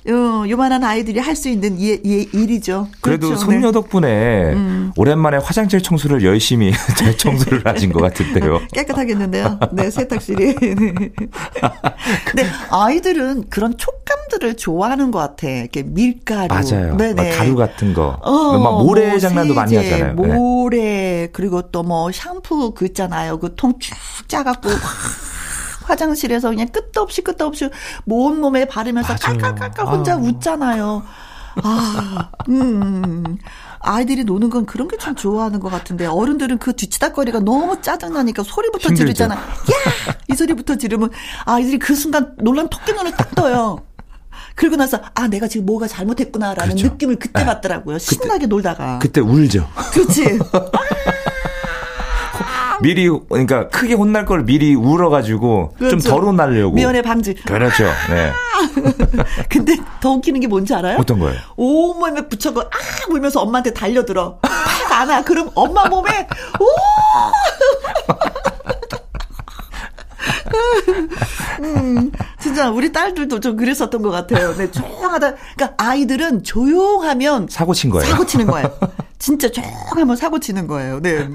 [0.08, 2.88] 요, 요만한 아이들이 할 수 있는 예, 예, 일이죠.
[3.00, 3.46] 그래도 그렇죠.
[3.46, 3.72] 손녀 네.
[3.72, 4.92] 덕분에 음.
[4.98, 8.60] 오랜만에 화장실 청소를 열심히 재청소를 하신 것 같은데요.
[8.74, 9.58] 깨끗하겠는데요.
[9.72, 10.56] 네, 세탁실이.
[10.56, 10.76] 네.
[12.26, 15.48] 근데 아이들은 그런 촉감들을 좋아하는 것 같아.
[15.48, 16.48] 이렇게 밀가루.
[16.50, 16.98] 맞아요.
[16.98, 17.38] 네네.
[17.38, 18.18] 가루 같은 거.
[18.22, 20.14] 어, 막 모래 뭐 장난도 세제, 많이 하잖아요.
[20.16, 20.34] 네.
[20.34, 21.30] 모래, 네.
[21.34, 23.39] 그리고 또 뭐 샴푸 그 있잖아요.
[23.40, 23.96] 그 통 쭉
[24.28, 24.70] 짜갖고
[25.86, 27.70] 화장실에서 그냥 끝도 없이 끝도 없이
[28.08, 30.18] 온 몸에 바르면서 깔깔깔깔 혼자 아.
[30.18, 31.04] 웃잖아요.
[31.64, 33.38] 아, 음.
[33.82, 38.90] 아이들이 노는 건 그런 게 참 좋아하는 것 같은데 어른들은 그 뒤치다거리가 너무 짜증나니까 소리부터
[38.90, 39.06] 힘들죠.
[39.14, 39.36] 지르잖아.
[39.36, 40.14] 야!
[40.30, 41.10] 이 소리부터 지르면
[41.46, 43.80] 아이들이 그 순간 놀란 토끼 눈을 딱 떠요.
[44.56, 46.92] 그리고 나서 아 내가 지금 뭐가 잘못했구나라는 그렇죠.
[46.94, 47.46] 느낌을 그때 네.
[47.46, 47.98] 받더라고요.
[47.98, 49.00] 신나게 그때, 놀다가.
[49.00, 49.68] 그때 울죠.
[49.94, 50.38] 그렇지.
[52.82, 56.00] 미리 그러니까 크게 혼날 걸 미리 울어가지고 그렇죠.
[56.00, 57.34] 좀덜 혼나려고 미연의 방지.
[57.34, 57.86] 그렇죠.
[58.10, 58.32] 네.
[59.50, 60.98] 근데 더 웃기는 게 뭔지 알아요?
[60.98, 61.38] 어떤 거예요?
[61.56, 62.66] 온몸에 붙여고 아
[63.10, 64.40] 울면서 엄마한테 달려들어.
[64.42, 65.24] 팍 안아.
[65.24, 66.28] 그럼 엄마 몸에
[66.60, 66.66] 오.
[71.62, 74.56] 음, 진짜 우리 딸들도 좀 그랬었던 것 같아요.
[74.56, 75.36] 네, 조용하다.
[75.56, 78.10] 그러니까 아이들은 조용하면 사고 친 거예요.
[78.10, 78.70] 사고 치는 거예요.
[79.18, 81.02] 진짜 조용하면 사고 치는 거예요.
[81.02, 81.28] 네.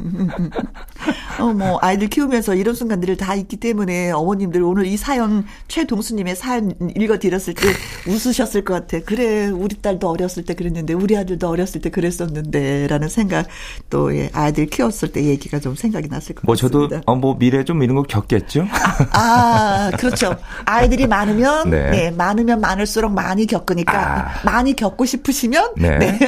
[1.41, 6.75] 어, 뭐, 아이들 키우면서 이런 순간들을 다 있기 때문에 어머님들 오늘 이 사연, 최동수님의 사연
[6.97, 7.69] 읽어드렸을 때
[8.07, 9.01] 웃으셨을 것 같아.
[9.05, 13.49] 그래, 우리 딸도 어렸을 때 그랬는데, 우리 아들도 어렸을 때 그랬었는데, 라는 생각,
[13.91, 16.79] 또, 예, 아이들 키웠을 때 얘기가 좀 생각이 났을 것 뭐 같습니다.
[16.79, 18.67] 뭐, 저도, 어, 뭐, 미래 좀 이런 거 겪겠죠?
[19.13, 20.37] 아, 그렇죠.
[20.65, 21.91] 아이들이 많으면, 네.
[21.91, 24.41] 네 많으면 많을수록 많이 겪으니까, 아.
[24.45, 25.99] 많이 겪고 싶으시면, 네.
[25.99, 26.19] 네.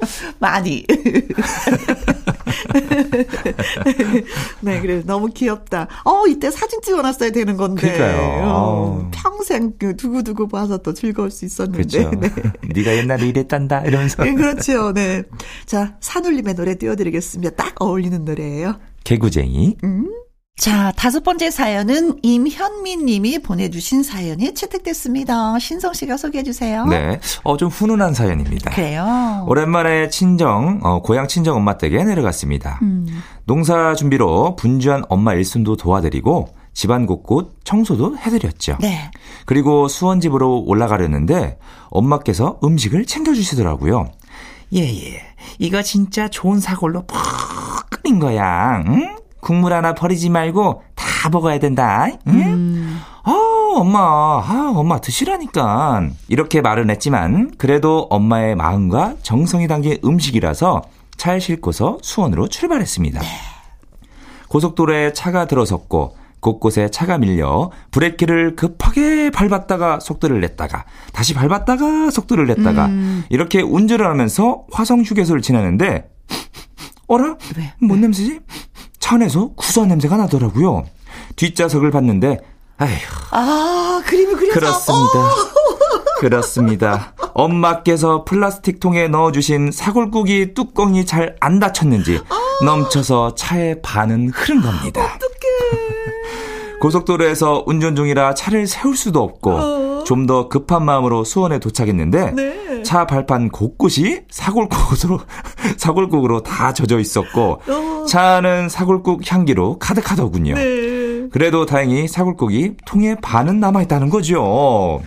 [0.38, 0.84] 많이.
[4.60, 5.88] 네, 그래 너무 귀엽다.
[6.04, 7.92] 어, 이때 사진 찍어놨어야 되는 건데.
[7.92, 8.40] 그러니까요.
[8.44, 11.86] 어, 평생 그 두고두고 봐서 또 즐거울 수 있었는데.
[11.86, 12.20] 그렇죠.
[12.20, 12.30] 네.
[12.74, 14.24] 네가 옛날에 이랬단다 이러면서.
[14.24, 14.92] 네, 그렇죠.
[14.92, 15.22] 네.
[15.66, 17.56] 자, 산울림의 노래 띄워드리겠습니다.
[17.56, 18.78] 딱 어울리는 노래예요.
[19.04, 19.76] 개구쟁이.
[19.84, 20.08] 음.
[20.56, 25.58] 자, 다섯 번째 사연은 임현민 님이 보내주신 사연이 채택됐습니다.
[25.58, 26.84] 신성 씨가 소개해 주세요.
[26.84, 27.18] 네.
[27.44, 28.70] 어, 좀 훈훈한 사연입니다.
[28.72, 29.46] 그래요.
[29.48, 32.78] 오랜만에 친정, 어, 고향 친정 엄마 댁에 내려갔습니다.
[32.82, 33.06] 음.
[33.46, 38.76] 농사 준비로 분주한 엄마 일순도 도와드리고 집안 곳곳 청소도 해드렸죠.
[38.80, 39.10] 네.
[39.46, 41.58] 그리고 수원집으로 올라가려는데
[41.88, 44.12] 엄마께서 음식을 챙겨주시더라고요.
[44.74, 45.22] 예, 예.
[45.58, 47.16] 이거 진짜 좋은 사골로 푹
[47.90, 48.84] 끓인 거야.
[48.86, 49.16] 응?
[49.40, 52.08] 국물 하나 버리지 말고 다 먹어야 된다.
[52.28, 52.34] 응?
[52.34, 53.00] 음.
[53.22, 53.32] 아,
[53.76, 56.08] 엄마, 아, 엄마 드시라니까.
[56.28, 60.82] 이렇게 말은 했지만 그래도 엄마의 마음과 정성이 담긴 음식이라서
[61.16, 63.20] 차에 싣고서 수원으로 출발했습니다.
[63.20, 63.26] 네.
[64.48, 72.86] 고속도로에 차가 들어섰고 곳곳에 차가 밀려 브레이크를 급하게 밟았다가 속도를 냈다가 다시 밟았다가 속도를 냈다가
[72.86, 73.24] 음.
[73.28, 76.10] 이렇게 운전을 하면서 화성 휴게소를 지나는데
[77.06, 77.36] 어라?
[77.56, 77.72] 왜?
[77.80, 78.40] 뭔 냄새지?
[79.00, 80.84] 차 안에서 구수한 냄새가 나더라고요.
[81.36, 82.38] 뒷좌석을 봤는데
[82.78, 82.90] 아휴.
[83.32, 84.60] 아, 그림을 그려서.
[84.60, 85.18] 그렇습니다.
[85.18, 85.30] 어.
[86.20, 87.14] 그렇습니다.
[87.34, 92.64] 엄마께서 플라스틱 통에 넣어주신 사골국이 뚜껑이 잘 안 닫혔는지 아.
[92.64, 95.00] 넘쳐서 차에 반은 흐른 겁니다.
[95.02, 96.78] 어떡해.
[96.80, 100.04] 고속도로에서 운전 중이라 차를 세울 수도 없고 어.
[100.04, 102.69] 좀더 급한 마음으로 수원에 도착했는데 네.
[102.82, 105.20] 차 발판 곳곳이 사골국으로
[105.76, 108.04] 사골국으로 다 젖어 있었고 어.
[108.06, 110.54] 차는 사골국 향기로 가득하더군요.
[110.54, 111.28] 네.
[111.30, 115.00] 그래도 다행히 사골국이 통에 반은 남아 있다는 거죠.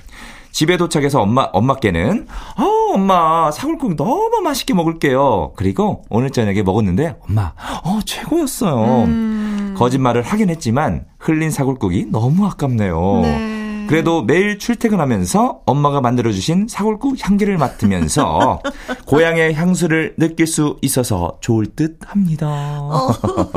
[0.53, 2.27] 집에 도착해서 엄마, 엄마께는,
[2.59, 5.53] 어, 엄마, 사골국 너무 맛있게 먹을게요.
[5.55, 9.05] 그리고 오늘 저녁에 먹었는데, 엄마, 어, 최고였어요.
[9.05, 9.73] 음.
[9.75, 13.19] 거짓말을 하긴 했지만, 흘린 사골국이 너무 아깝네요.
[13.23, 13.62] 네.
[13.87, 18.61] 그래도 매일 출퇴근하면서 엄마가 만들어주신 사골국 향기를 맡으면서
[19.05, 22.47] 고향의 향수를 느낄 수 있어서 좋을 듯 합니다.
[22.47, 23.09] 어,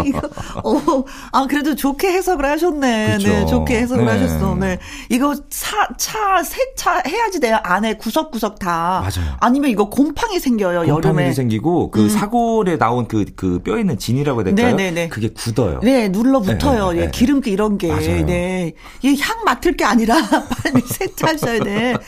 [0.05, 0.21] 이거,
[0.65, 3.07] 어, 아, 그래도 좋게 해석을 하셨네.
[3.19, 3.29] 그렇죠.
[3.29, 4.11] 네, 좋게 해석을 네.
[4.13, 4.55] 하셨어.
[4.57, 4.79] 네.
[5.11, 7.59] 이거 차, 차, 세차 해야지 돼요.
[7.63, 9.01] 안에 구석구석 다.
[9.03, 9.37] 맞아요.
[9.41, 11.33] 아니면 이거 곰팡이 생겨요, 곰팡이 여름에.
[11.33, 12.09] 생기고 그 음.
[12.09, 14.67] 사골에 나온 그, 그뼈 있는 진이라고 해야 될까요?
[14.77, 14.91] 네네네.
[14.91, 15.09] 네, 네.
[15.09, 15.81] 그게 굳어요.
[15.83, 16.93] 네, 눌러 붙어요.
[16.93, 17.89] 네, 네, 예, 기름기 이런 게.
[17.89, 18.25] 맞아요.
[18.27, 18.73] 네.
[19.03, 20.16] 이향 맡을 게 아니라
[20.63, 21.95] 빨리 세차하셔야 돼.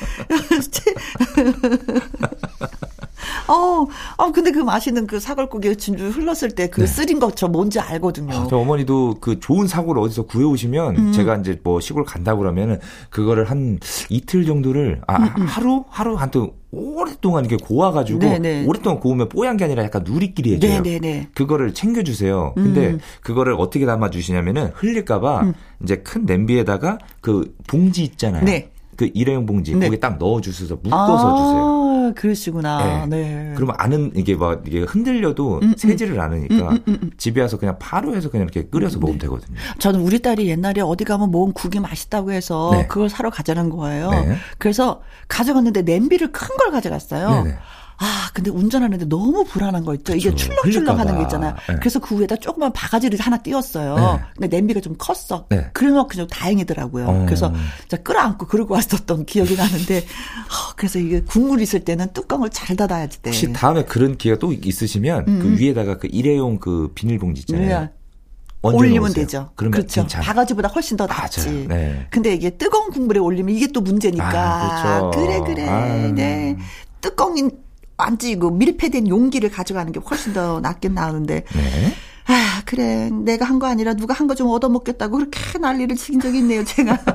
[3.48, 6.86] 어, 어, 근데 그 맛있는 그 사골국이 진주 흘렀을 때그 네.
[6.86, 8.34] 쓰린 것저 뭔지 알거든요.
[8.34, 11.12] 아, 저 어머니도 그 좋은 사골을 어디서 구해오시면 음.
[11.12, 12.78] 제가 이제 뭐 시골 간다고 그러면은
[13.10, 15.46] 그거를 한 이틀 정도를, 아, 음, 음.
[15.46, 15.84] 하루?
[15.88, 18.66] 하루 한 또 오랫동안 이렇게 고와가지고 네네.
[18.66, 20.82] 오랫동안 고우면 뽀얀 게 아니라 약간 누리끼리 해줘요.
[20.82, 21.28] 네네네.
[21.34, 22.52] 그거를 챙겨주세요.
[22.54, 23.00] 근데 음.
[23.22, 25.54] 그거를 어떻게 담아주시냐면은 흘릴까봐 음.
[25.82, 28.44] 이제 큰 냄비에다가 그 봉지 있잖아요.
[28.44, 28.70] 네.
[28.98, 29.86] 그 일회용 봉지 네.
[29.86, 32.12] 거기 딱 넣어 주셔서 묶어서 아, 주세요.
[32.16, 33.06] 그러시구나.
[33.06, 33.16] 네.
[33.16, 33.52] 네.
[33.54, 35.74] 그러면 아는 이게 막 이게 흔들려도 음, 음.
[35.76, 39.26] 세지를 않으니까 음, 음, 음, 집에 와서 그냥 바로 해서 그냥 이렇게 끓여서 먹으면 네.
[39.26, 39.56] 되거든요.
[39.78, 42.86] 저는 우리 딸이 옛날에 어디 가면 모은 국이 맛있다고 해서 네.
[42.88, 44.10] 그걸 사러 가자는 거예요.
[44.10, 44.36] 네.
[44.58, 47.44] 그래서 가져갔는데 냄비를 큰 걸 가져갔어요.
[48.00, 50.14] 아, 근데 운전하는데 너무 불안한 거 있죠.
[50.14, 51.54] 이게 출렁출렁 하는 거 있잖아요.
[51.68, 51.76] 네.
[51.80, 53.96] 그래서 그 위에다 조그만 바가지를 하나 띄웠어요.
[53.96, 54.24] 네.
[54.36, 55.46] 근데 냄비가 좀 컸어.
[55.48, 55.68] 네.
[55.72, 57.06] 그래놓고 좀 다행이더라고요.
[57.08, 57.24] 어.
[57.26, 57.52] 그래서
[57.88, 63.22] 자 끌어안고 그러고 왔었던 기억이 나는데, 어, 그래서 이게 국물 있을 때는 뚜껑을 잘 닫아야지
[63.22, 63.30] 돼.
[63.30, 65.38] 혹시 다음에 그런 기회가 또 있으시면 음.
[65.40, 67.80] 그 위에다가 그 일회용 그 비닐봉지 있잖아요.
[67.80, 67.90] 네.
[68.62, 69.24] 올리면 넣으세요.
[69.24, 69.50] 되죠.
[69.54, 70.02] 그렇죠.
[70.02, 70.24] 괜찮아.
[70.24, 71.66] 바가지보다 훨씬 더 낫지.
[71.68, 72.06] 네.
[72.10, 74.28] 근데 이게 뜨거운 국물에 올리면 이게 또 문제니까.
[74.28, 75.20] 아, 그렇죠.
[75.20, 75.68] 그래 그래.
[75.68, 76.12] 아.
[76.12, 76.56] 네.
[77.00, 77.48] 뚜껑이
[77.98, 81.44] 완전히 밀폐된 용기를 가져가는 게 훨씬 더 낫긴 나오는데.
[81.44, 81.92] 네.
[82.30, 83.08] 아, 그래.
[83.10, 86.98] 내가 한 거 아니라 누가 한 거 좀 얻어먹겠다고 그렇게 난리를 치긴 적이 있네요, 제가.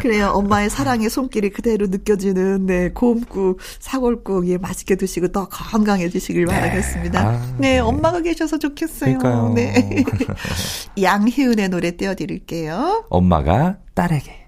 [0.00, 0.30] 그래요.
[0.34, 6.52] 엄마의 사랑의 손길이 그대로 느껴지는, 네, 곰국, 사골국, 예, 맛있게 드시고 더 건강해지시길 네.
[6.54, 7.20] 바라겠습니다.
[7.20, 9.18] 아, 네, 네, 엄마가 계셔서 좋겠어요.
[9.18, 9.52] 그러니까요.
[9.54, 10.04] 네.
[11.00, 13.06] 양희은의 노래 띄워드릴게요.
[13.08, 14.45] 엄마가 딸에게.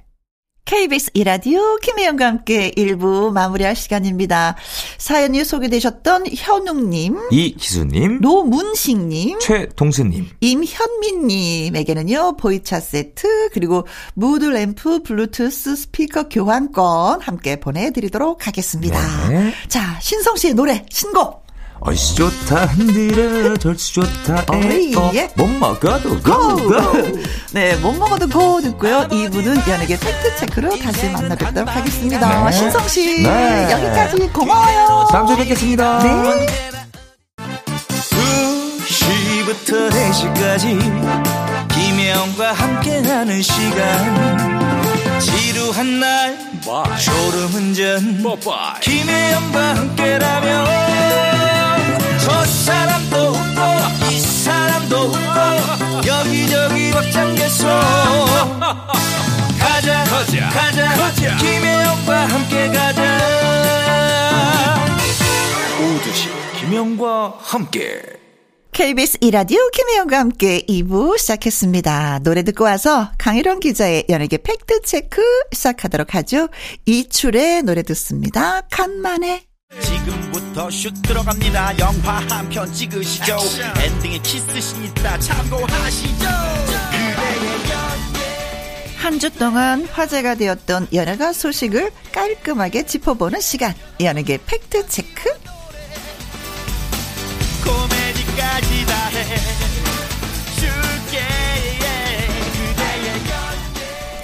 [0.69, 4.55] KBS 이라디오 김혜영과 함께 1부 마무리할 시간입니다.
[4.99, 17.23] 사연이 소개되셨던 현웅님, 이기수님, 노문식님, 최동수님, 임현민님에게는요 보이차 세트 그리고 무드 램프 블루투스 스피커 교환권
[17.23, 18.99] 함께 보내드리도록 하겠습니다.
[19.31, 19.55] 네.
[19.69, 21.48] 자 신성 씨의 노래 신곡
[21.81, 25.31] 얼쑤 좋다 흔들어 절쑤 좋다 에이 어, 예.
[25.37, 26.57] 못 먹어도 고!
[26.57, 26.75] 고!
[27.53, 29.09] 네, 못 먹어도 고 듣고요.
[29.11, 32.45] 이분은 연예계 팩트체크로 다시 만나 뵙도록 하겠습니다.
[32.45, 32.53] 네.
[32.53, 33.69] 신성씨 네.
[33.71, 35.09] 여기까지 고마워요.
[35.11, 35.99] 다음 주에 뵙겠습니다.
[36.01, 36.47] 네.
[38.87, 46.39] 2시부터 4시까지 김혜영과 함께하는 시간 지루한 날
[46.99, 48.23] 졸음운전
[48.83, 51.48] 김혜영과 함께라면
[52.29, 57.67] 저 사람도 웃고 이 사람도 웃고 여기저기 벅장개소
[59.59, 61.37] 가자 가자 가자, 가자.
[61.39, 63.19] 김혜영과 함께 가자
[65.81, 66.29] 오두시
[66.61, 68.03] 김혜영과 함께
[68.73, 72.21] KBS 이라디오 김혜영과 함께 2부 시작했습니다.
[72.25, 76.49] 노래 듣고 와서 강희론 기자의 연예계 팩트체크 시작하도록 하죠.
[76.85, 78.61] 이출의 노래 듣습니다.
[78.71, 79.49] 간만에
[80.09, 81.79] 지금부터 슛 들어갑니다.
[81.79, 83.37] 영화 한 편 찍으시죠.
[83.83, 85.19] 엔딩에 키스신 있다.
[85.19, 86.27] 참고하시죠.
[88.97, 93.75] 한 주 동안 화제가 되었던 연예가 소식을 깔끔하게 짚어보는 시간.
[94.01, 95.31] 연예계 팩트체크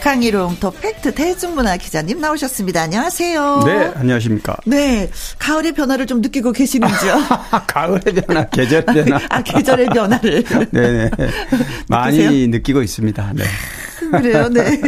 [0.05, 2.83] 강희롱 더 팩트 대중문화 기자님 나오셨습니다.
[2.83, 3.63] 안녕하세요.
[3.65, 4.55] 네, 안녕하십니까.
[4.67, 7.15] 네, 가을의 변화를 좀 느끼고 계시는지요?
[7.67, 9.19] 가을의 변화, 계절 변화.
[9.31, 10.45] 아, 계절의 변화를.
[10.73, 11.11] 네네.
[11.89, 13.33] 많이 느끼고 있습니다.
[13.35, 13.45] 네.
[14.11, 14.81] 그래요, 네.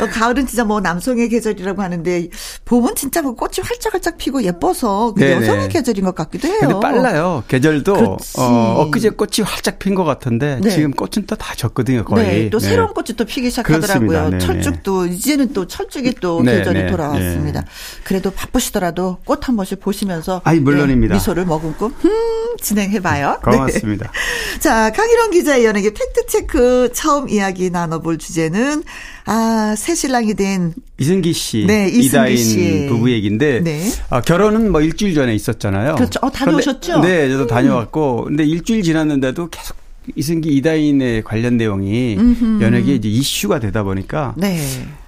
[0.00, 2.28] 어, 가을은 진짜 뭐 남성의 계절이라고 하는데
[2.64, 6.58] 봄은 진짜 뭐 꽃이 활짝활짝 피고 예뻐서 그 여성의 계절인 것 같기도 해요.
[6.60, 7.44] 근데 빨라요.
[7.48, 10.70] 계절도 어, 엊그제 꽃이 활짝 핀 것 같은데 네.
[10.70, 12.26] 지금 꽃은 또 다 졌거든요, 거의.
[12.26, 12.68] 네, 또 네.
[12.68, 14.30] 새로운 꽃이 또 피기 시작하더라고요.
[14.30, 17.64] 네, 철쭉도 이제는 또 철쭉이 또 네, 계절이 네, 돌아왔습니다.
[18.04, 21.14] 그래도 바쁘시더라도 꽃 한 번씩 보시면서 아이 물론입니다.
[21.14, 23.40] 미소를 머금고 음, 진행해봐요.
[23.42, 24.10] 고맙습니다.
[24.60, 28.82] 자, 강희롱 기자의 연예계 팩트체크 처음 이야기 나눠볼 주제 는,
[29.26, 30.72] 아, 새 신랑이 된.
[30.98, 31.64] 이승기 씨.
[31.66, 32.86] 네, 이다인 씨.
[32.88, 33.60] 부부 얘기인데.
[33.60, 33.82] 네.
[34.10, 35.96] 아, 결혼은 뭐 일주일 전에 있었잖아요.
[35.96, 36.20] 그렇죠.
[36.22, 37.00] 어, 다녀오셨죠?
[37.00, 37.46] 네, 저도 음.
[37.48, 38.24] 다녀왔고.
[38.28, 39.76] 근데 일주일 지났는데도 계속
[40.16, 42.62] 이승기 이다인의 관련 내용이 음흠.
[42.62, 44.58] 연예계 이제 이슈가 되다 보니까 네.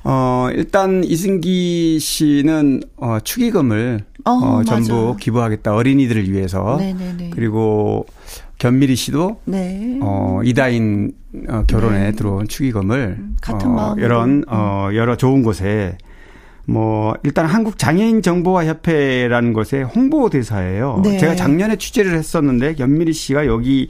[0.04, 7.30] 어 일단 이승기 씨는 어 축의금을 어, 어 전부 기부하겠다 어린이들을 위해서 네네네.
[7.32, 8.06] 그리고
[8.58, 9.98] 견미리 씨도 네.
[10.02, 11.12] 어 이다인
[11.48, 12.12] 어, 결혼에 네.
[12.12, 14.96] 들어온 축의금을 음, 같은 어, 이런 어 음.
[14.96, 15.96] 여러 좋은 곳에
[16.66, 21.00] 뭐 일단 한국 장애인 정보화 협회라는 곳의 홍보 대사예요.
[21.02, 21.18] 네.
[21.18, 23.88] 제가 작년에 취재를 했었는데 견미리 씨가 여기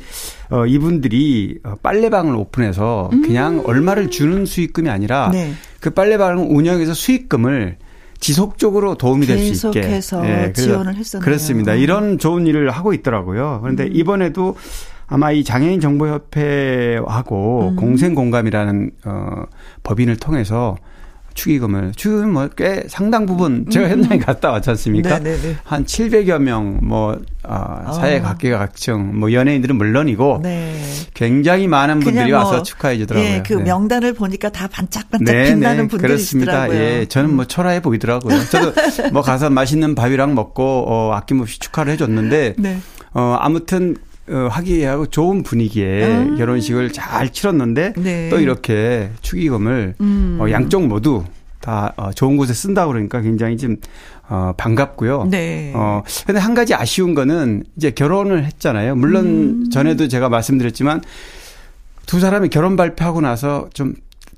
[0.50, 3.22] 어 이분들이 어, 빨래방을 오픈해서 음.
[3.22, 5.52] 그냥 얼마를 주는 수익금이 아니라 네.
[5.80, 7.76] 그 빨래방을 운영해서 수익금을
[8.18, 11.24] 지속적으로 도움이 될 수 있게 계속해서 네, 지원을 했었네요.
[11.24, 11.74] 그렇습니다.
[11.74, 13.60] 이런 좋은 일을 하고 있더라고요.
[13.62, 13.90] 그런데 음.
[13.94, 14.56] 이번에도
[15.10, 17.76] 아마 이 장애인 정보협회하고 음.
[17.76, 19.44] 공생 공감이라는 어
[19.82, 20.76] 법인을 통해서
[21.34, 23.90] 축의금을 축의금 뭐꽤 상당 부분 제가 음.
[23.90, 25.18] 현장에 갔다 왔지 않습니까?
[25.18, 25.56] 네네네.
[25.64, 28.22] 한 700여 명뭐 어, 사회 어.
[28.22, 30.80] 각계각층 뭐 연예인들은 물론이고 네.
[31.14, 33.28] 굉장히 많은 분들이 뭐, 와서 축하해 주더라고요.
[33.28, 33.64] 예, 그 네.
[33.64, 36.66] 명단을 보니까 다 반짝반짝 네, 빛나는 네, 분들이 그렇습니다.
[36.66, 36.78] 있더라고요.
[36.78, 38.38] 예, 저는 뭐 초라해 보이더라고요.
[38.50, 38.72] 저도
[39.12, 42.78] 뭐 가서 맛있는 밥이랑 먹고 어, 아낌없이 축하를 해줬는데 네.
[43.12, 43.96] 어, 아무튼
[44.30, 46.36] 어, 화기애애하고 좋은 분위기에 음.
[46.36, 48.28] 결혼식을 잘 치렀는데 네.
[48.30, 50.38] 또 이렇게 축의금을 음.
[50.40, 51.24] 어, 양쪽 모두
[51.60, 53.76] 다 어, 좋은 곳에 쓴다 그러니까 굉장히 좀
[54.28, 55.26] 어, 반갑고요.
[55.30, 55.72] 네.
[55.74, 58.94] 어, 근데 한 가지 아쉬운 거는 이제 결혼을 했잖아요.
[58.94, 59.70] 물론 음.
[59.70, 61.02] 전에도 제가 말씀드렸지만
[62.06, 63.94] 두 사람이 결혼 발표하고 나서 좀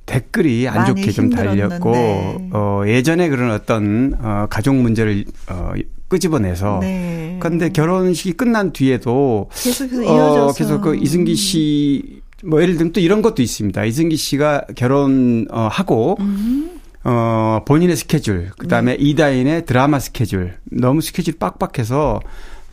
[0.06, 5.72] 댓글이 안 좋게 좀 달렸고 어 예전에 그런 어떤 어 가족 문제를 어
[6.12, 7.38] 끄집어내서 네.
[7.40, 13.00] 그런데 결혼식이 끝난 뒤에도 계속해서 이어져서 어 계속 그 이승기 씨 뭐 예를 들면 또
[13.00, 13.84] 이런 것도 있습니다.
[13.84, 16.80] 이승기 씨가 결혼 어 하고 음.
[17.04, 19.02] 어 본인의 스케줄 그 다음에 네.
[19.02, 22.20] 이다인의 드라마 스케줄 너무 스케줄 빡빡해서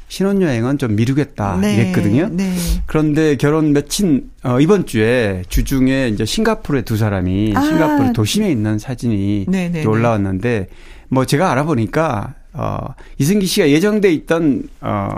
[0.08, 1.75] 신혼여행은 좀 미루겠다 네.
[1.75, 2.30] 이랬거든요.
[2.32, 2.52] 네.
[2.88, 7.62] 그런데 결혼 며칠 어, 이번 주에 주중에 이제 싱가포르의 두 사람이 아.
[7.62, 9.86] 싱가포르 도심에 있는 사진이 네, 네, 네.
[9.86, 10.67] 올라왔는데
[11.10, 15.10] 뭐 제가 알아보니까 어, 이승기 씨가 예정돼 있던 어,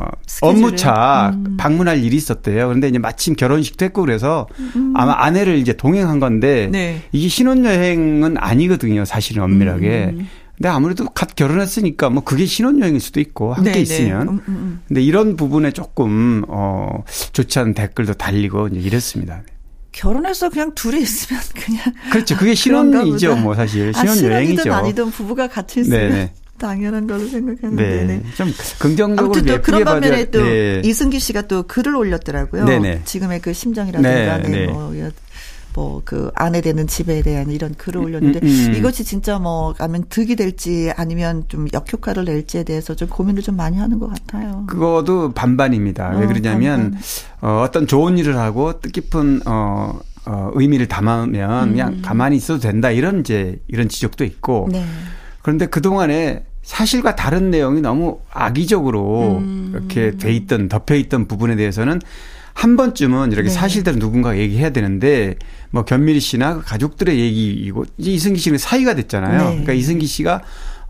[0.42, 1.58] 업무차 음.
[1.58, 2.68] 방문할 일이 있었대요.
[2.68, 4.94] 그런데 이제 마침 결혼식도 했고 그래서 음.
[4.96, 7.02] 아마 아내를 이제 동행한 건데 네.
[7.12, 9.06] 이게 신혼여행은 아니거든요.
[9.06, 10.12] 사실은 엄밀하게.
[10.14, 10.28] 음.
[10.56, 13.82] 근데 아무래도 갓 결혼했으니까 뭐 그게 신혼여행일 수도 있고 함께 네네.
[13.82, 14.22] 있으면.
[14.28, 14.82] 음, 음, 음.
[14.88, 19.42] 근데 이런 부분에 조금 어 좋지 않은 댓글도 달리고 이제 이랬습니다.
[19.92, 22.38] 결혼해서 그냥 둘이 있으면 그냥 그렇죠.
[22.38, 24.72] 그게 신혼이죠, 뭐 사실 아, 신혼여행이죠.
[24.72, 26.34] 아, 아니든 부부가 같이 있으면 네네.
[26.62, 28.04] 당연한 걸로 생각했는데.
[28.06, 28.24] 네.
[28.36, 28.48] 좀
[28.80, 30.82] 긍정적으로 아무튼 또 그런 반면에 또 네.
[30.86, 32.66] 이승기 씨가 또 글을 올렸더라고요.
[32.66, 33.02] 네네.
[33.06, 34.68] 지금의 그 심정이라든가 네, 네.
[34.68, 34.94] 뭐
[35.74, 38.76] 뭐그 아내 되는 집에 대한 이런 글을 음, 올렸는데 음, 음.
[38.76, 43.78] 이것이 진짜 뭐 아니면 득이 될지 아니면 좀 역효과를 낼지에 대해서 좀 고민을 좀 많이
[43.78, 44.66] 하는 것 같아요.
[44.68, 46.16] 그거도 반반입니다.
[46.16, 47.02] 어, 왜 그러냐면 반반.
[47.42, 51.72] 어, 어떤 좋은 일을 하고 뜻깊은 어, 어 의미를 담으면 음.
[51.72, 54.86] 그냥 가만히 있어도 된다 이런 이제 이런 지적도 있고 네.
[55.42, 59.74] 그런데 그 동안에 사실과 다른 내용이 너무 악의적으로 음.
[59.74, 62.00] 이렇게 돼 있던 덮여 있던 부분에 대해서는
[62.54, 63.54] 한 번쯤은 이렇게 네.
[63.54, 65.36] 사실대로 누군가 얘기해야 되는데
[65.70, 69.38] 뭐 견미리 씨나 그 가족들의 얘기이고 이제 이승기 씨는 사이가 됐잖아요.
[69.38, 69.46] 네.
[69.50, 70.44] 그러니까 이승기 씨가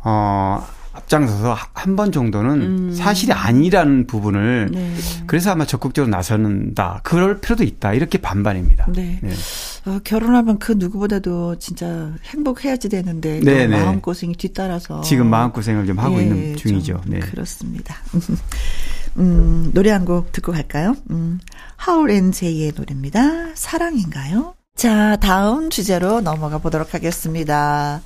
[0.04, 2.94] 어 앞장서서 한 번 정도는 음.
[2.94, 4.94] 사실이 아니라는 부분을 네.
[5.28, 7.02] 그래서 아마 적극적으로 나서는다.
[7.04, 7.94] 그럴 필요도 있다.
[7.94, 8.88] 이렇게 반반입니다.
[8.94, 9.20] 네.
[9.22, 9.32] 네.
[9.86, 13.40] 어, 결혼하면 그 누구보다도 진짜 행복해야지 되는데.
[13.68, 17.02] 마음 고생이 뒤따라서 지금 마음 고생을 좀 하고 예, 있는 중이죠.
[17.08, 17.20] 네.
[17.20, 17.96] 그렇습니다.
[19.18, 20.96] 음, 노래 한 곡 듣고 갈까요?
[21.12, 21.40] 음,
[21.76, 23.54] 하울 앤 제이의 노래입니다.
[23.56, 24.56] 사랑인가요?
[24.76, 28.02] 자, 다음 주제로 넘어가 보도록 하겠습니다.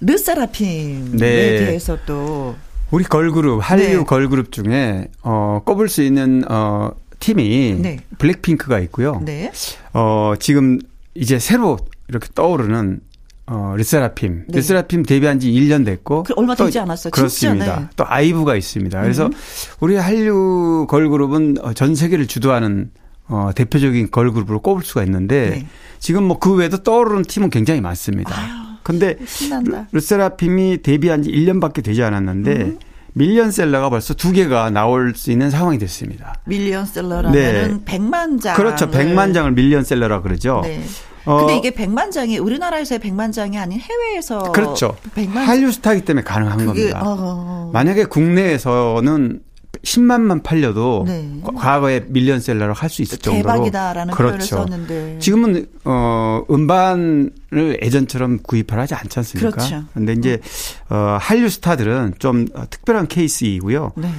[0.00, 1.18] 르세라핌에 네.
[1.58, 2.54] 대해서 또
[2.90, 4.04] 우리 걸그룹 한류 네.
[4.04, 7.98] 걸그룹 중에 어 꼽을 수 있는 어 팀이 네.
[8.18, 9.20] 블랙핑크가 있고요.
[9.24, 9.50] 네.
[9.92, 10.78] 어 지금
[11.14, 11.78] 이제 새로
[12.08, 13.00] 이렇게 떠오르는
[13.48, 14.44] 어, 르세라핌.
[14.48, 14.56] 네.
[14.58, 16.24] 르세라핌 데뷔한 지 1년 됐고.
[16.24, 17.12] 그 얼마 되지 않았어요.
[17.12, 17.64] 그렇습니다.
[17.64, 17.86] 진짜, 네.
[17.94, 19.00] 또 아이브가 있습니다.
[19.00, 19.32] 그래서 음.
[19.78, 22.90] 우리 한류 걸그룹은 어, 전 세계를 주도하는
[23.28, 25.66] 어, 대표적인 걸그룹으로 꼽을 수가 있는데 네.
[26.00, 28.34] 지금 뭐 그 외에도 떠오르는 팀은 굉장히 많습니다.
[28.36, 28.48] 아유,
[28.86, 29.88] 근데 신난다.
[29.90, 32.78] 르세라핌이 데뷔한 지 1년밖에 되지 않았는데 음.
[33.14, 36.34] 밀리언셀러가 벌써 두 개가 나올 수 있는 상황이 됐습니다.
[36.44, 37.78] 밀리언셀러라면 네.
[37.84, 38.54] 100만 장.
[38.54, 38.88] 그렇죠.
[38.88, 40.60] 100만 장을 밀리언셀러라 그러죠.
[40.62, 40.84] 네.
[41.24, 41.38] 어.
[41.38, 44.96] 근데 이게 100만 장이 우리나라에서의 100만 장이 아닌 해외에서 그렇죠.
[45.16, 47.02] 100만 한류 스타이기 때문에 가능한 그게, 겁니다.
[47.04, 47.70] 어.
[47.72, 49.40] 만약에 국내에서는
[49.82, 51.40] 10만만 팔려도 네.
[51.56, 54.56] 과거에 밀리언셀러를 할수 있을 정도로 대박이다라는 그렇죠.
[54.56, 59.50] 표현을 썼는데 지금은 어 음반을 예전처럼 구입을 하지 않지 않습니까?
[59.50, 59.84] 그렇죠.
[59.94, 60.40] 근데 이제
[60.88, 63.92] 어 한류 스타들은 좀 특별한 케이스이고요.
[63.96, 64.10] 네.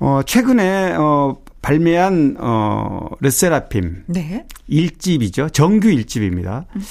[0.00, 4.46] 어 최근에 어 발매한 어 르세라핌 네.
[4.68, 5.52] 1집이죠.
[5.52, 6.64] 정규 1집입니다.
[6.74, 6.82] 음.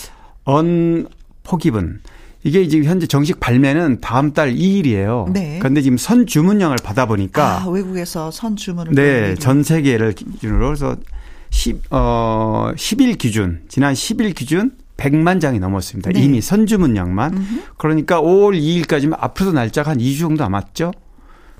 [0.44, 2.02] 언포기분
[2.44, 5.32] 이게 지금 현재 정식 발매는 다음 달 2일이에요.
[5.32, 5.60] 네.
[5.60, 10.96] 그런데 지금 선 주문량을 받아 보니까 아, 외국에서 선 주문을 네, 전 세계를 기준으로 그래서
[11.52, 16.12] 10, 어, 10일 기준, 지난 10일 기준 100만 장이 넘었습니다.
[16.12, 16.22] 네.
[16.22, 17.34] 이미 선 주문량만.
[17.34, 17.62] 음흠.
[17.78, 20.92] 그러니까 5월 2일까지면 앞으로도 날짜가 한 2주 정도 남았죠.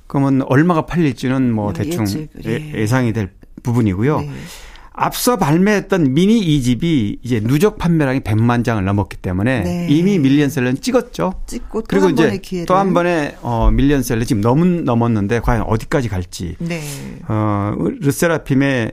[0.08, 2.74] 그러면 얼마가 팔릴지는 뭐 대충 예측, 예.
[2.76, 3.32] 예상이 될
[3.64, 4.20] 부분이고요.
[4.20, 4.30] 네.
[4.94, 9.88] 앞서 발매했던 미니 2집이 이제 누적 판매량이 100만 장을 넘었기 때문에 네.
[9.90, 11.34] 이미 밀리언셀러는 찍었죠.
[11.48, 16.56] 찍고 그리고 이제 또 한 번에 어 밀리언셀러 지금 넘은 넘었는데 과연 어디까지 갈지.
[16.60, 16.82] 네.
[17.28, 18.92] 어 르세라핌의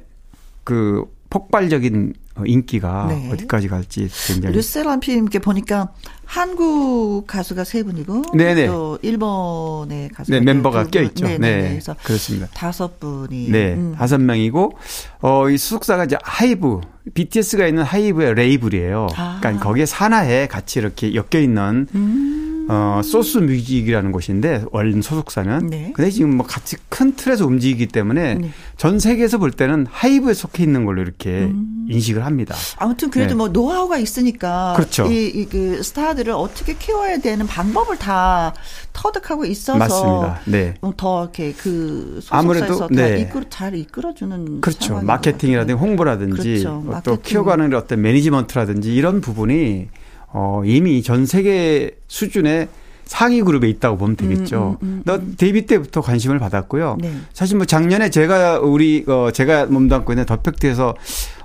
[0.64, 3.30] 그 폭발적인 어, 인기가 네.
[3.32, 4.54] 어디까지 갈지 굉장히.
[4.54, 5.88] 르세라핌께 보니까
[6.24, 8.66] 한국 가수가 세 분이고 네네.
[8.66, 11.26] 또 일본의 가수 네, 멤버가 껴 있죠.
[11.26, 12.48] 네, 그래서 그렇습니다.
[12.54, 13.94] 다섯 분이 네, 음.
[13.96, 14.72] 다섯 명이고
[15.20, 16.80] 어이 소속사가 이제 하이브
[17.14, 19.08] BTS가 있는 하이브의 레이블이에요.
[19.16, 19.38] 아.
[19.40, 22.47] 그러니까 거기에 산하에 같이 이렇게 엮여 있는 음.
[22.68, 25.92] 어, 소스 뮤직이라는 곳인데 원래 소속사는 네.
[25.94, 28.50] 근데 지금 뭐 같이 큰 틀에서 움직이기 때문에 네.
[28.76, 31.86] 전 세계에서 볼 때는 하이브에 속해 있는 걸로 이렇게 음.
[31.88, 32.54] 인식을 합니다.
[32.76, 33.34] 아무튼 그래도 네.
[33.36, 35.06] 뭐 노하우가 있으니까 그렇죠.
[35.06, 38.52] 이, 이그 스타들을 어떻게 키워야 되는 방법을 다
[38.92, 40.40] 터득하고 있어서 맞습니다.
[40.44, 40.74] 네.
[40.82, 43.20] 뭐 더 이렇게 그 소속사에서 네.
[43.20, 45.00] 이끌, 잘 이끌어주는 그렇죠.
[45.00, 46.82] 마케팅이라든지 홍보라든지 그렇죠.
[46.84, 47.18] 또 마케팅.
[47.22, 49.88] 키워가는 어떤 매니지먼트라든지 이런 부분이
[50.32, 52.68] 어, 이미 전 세계 수준의
[53.08, 54.76] 상위 그룹에 있다고 보면 되겠죠.
[54.82, 56.98] 음, 음, 음, 너 데뷔 때부터 관심을 받았고요.
[57.00, 57.10] 네.
[57.32, 60.94] 사실 뭐 작년에 제가 우리 어 제가 몸담고 있는 더팩트에서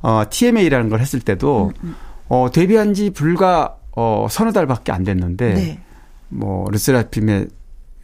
[0.02, 1.96] 어 TMA라는 걸 했을 때도 음, 음.
[2.28, 5.80] 어 데뷔한 지 불과 어 서너 달밖에 안 됐는데 네.
[6.28, 7.48] 뭐 르세라핌의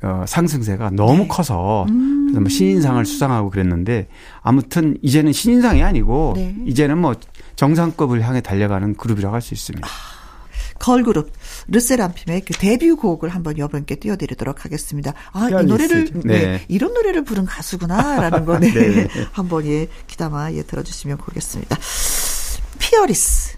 [0.03, 1.27] 어 상승세가 너무 네.
[1.27, 2.27] 커서 음.
[2.27, 4.07] 그래서 뭐 신인상을 수상하고 그랬는데
[4.41, 6.55] 아무튼 이제는 신인상이 아니고 네.
[6.65, 7.13] 이제는 뭐
[7.57, 9.85] 정상급을 향해 달려가는 그룹이라고 할 수 있습니다.
[9.85, 10.18] 아.
[10.79, 11.31] 걸그룹
[11.67, 15.13] 르세람핌의 그 데뷔곡을 한번 여러분께 띄워드리도록 하겠습니다.
[15.31, 16.39] 아, 이 노래를 네.
[16.45, 16.65] 네.
[16.67, 18.71] 이런 노래를 부른 가수구나라는 거 네.
[18.71, 19.07] 네.
[19.31, 21.77] 한번 예 기다마 예 들어주시면 고겠습니다.
[22.79, 23.57] FEARLESS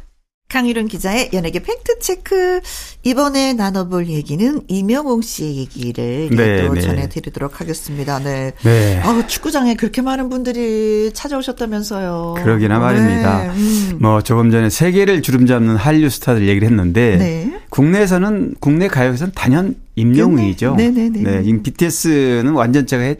[0.52, 2.60] 강일홍 기자의 연예계 팩트체크.
[3.04, 6.82] 이번에 나눠볼 얘기는 임영웅 씨의 얘기를 네, 또 네.
[6.82, 8.20] 전해드리도록 하겠습니다.
[8.20, 8.52] 네.
[8.62, 9.02] 네.
[9.02, 12.36] 아, 축구장에 그렇게 많은 분들이 찾아오셨다면서요.
[12.38, 12.80] 그러기나 네.
[12.82, 13.54] 말입니다.
[13.54, 13.98] 음.
[14.02, 17.60] 뭐 조금 전에 세계를 주름잡는 한류 스타들 얘기를 했는데 네.
[17.70, 20.76] 국내에서는 국내 가요에서는 단연 임영웅이죠.
[20.76, 21.22] 네네네.
[21.22, 23.16] 네, 지금 BTS는 완전체가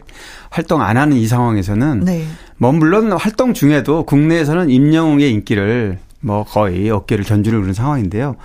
[0.50, 2.26] 활동 안 하는 이 상황에서는 네.
[2.58, 8.36] 뭐 물론 활동 중에도 국내에서는 임영웅의 인기를 뭐 거의 어깨를 견주는 그런 상황인데요.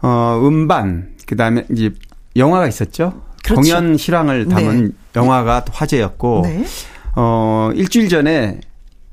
[0.00, 1.92] 어, 음반, 그 다음에 이제
[2.36, 3.22] 영화가 있었죠.
[3.44, 3.60] 그렇죠.
[3.60, 4.90] 공연 실황을 담은 네.
[5.14, 6.64] 영화가 화제였고, 네.
[7.14, 8.60] 어, 일주일 전에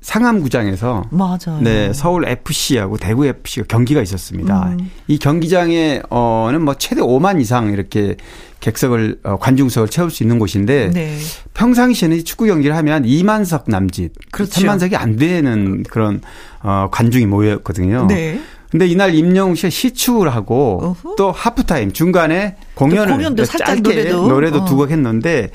[0.02, 1.62] 상암구장에서 맞아요.
[1.62, 4.70] 네, 서울 FC하고 대구 FC가 경기가 있었습니다.
[4.70, 4.90] 음.
[5.08, 8.16] 이 경기장에 어는 뭐 최대 5만 이상 이렇게
[8.60, 11.18] 객석을 어, 관중석을 채울 수 있는 곳인데 네.
[11.54, 14.62] 평상시에는 축구 경기를 하면 2만석 남짓, 그렇죠.
[14.62, 16.22] 3만석이 안 되는 그런
[16.62, 18.08] 어 관중이 모였거든요.
[18.08, 18.40] 네.
[18.70, 21.16] 근데 이날 임영웅 씨가 시축을 하고 어후.
[21.18, 24.66] 또 하프타임 중간에 공연을 공연도 짧게 노래도, 노래도 어.
[24.66, 25.50] 두곡 했는데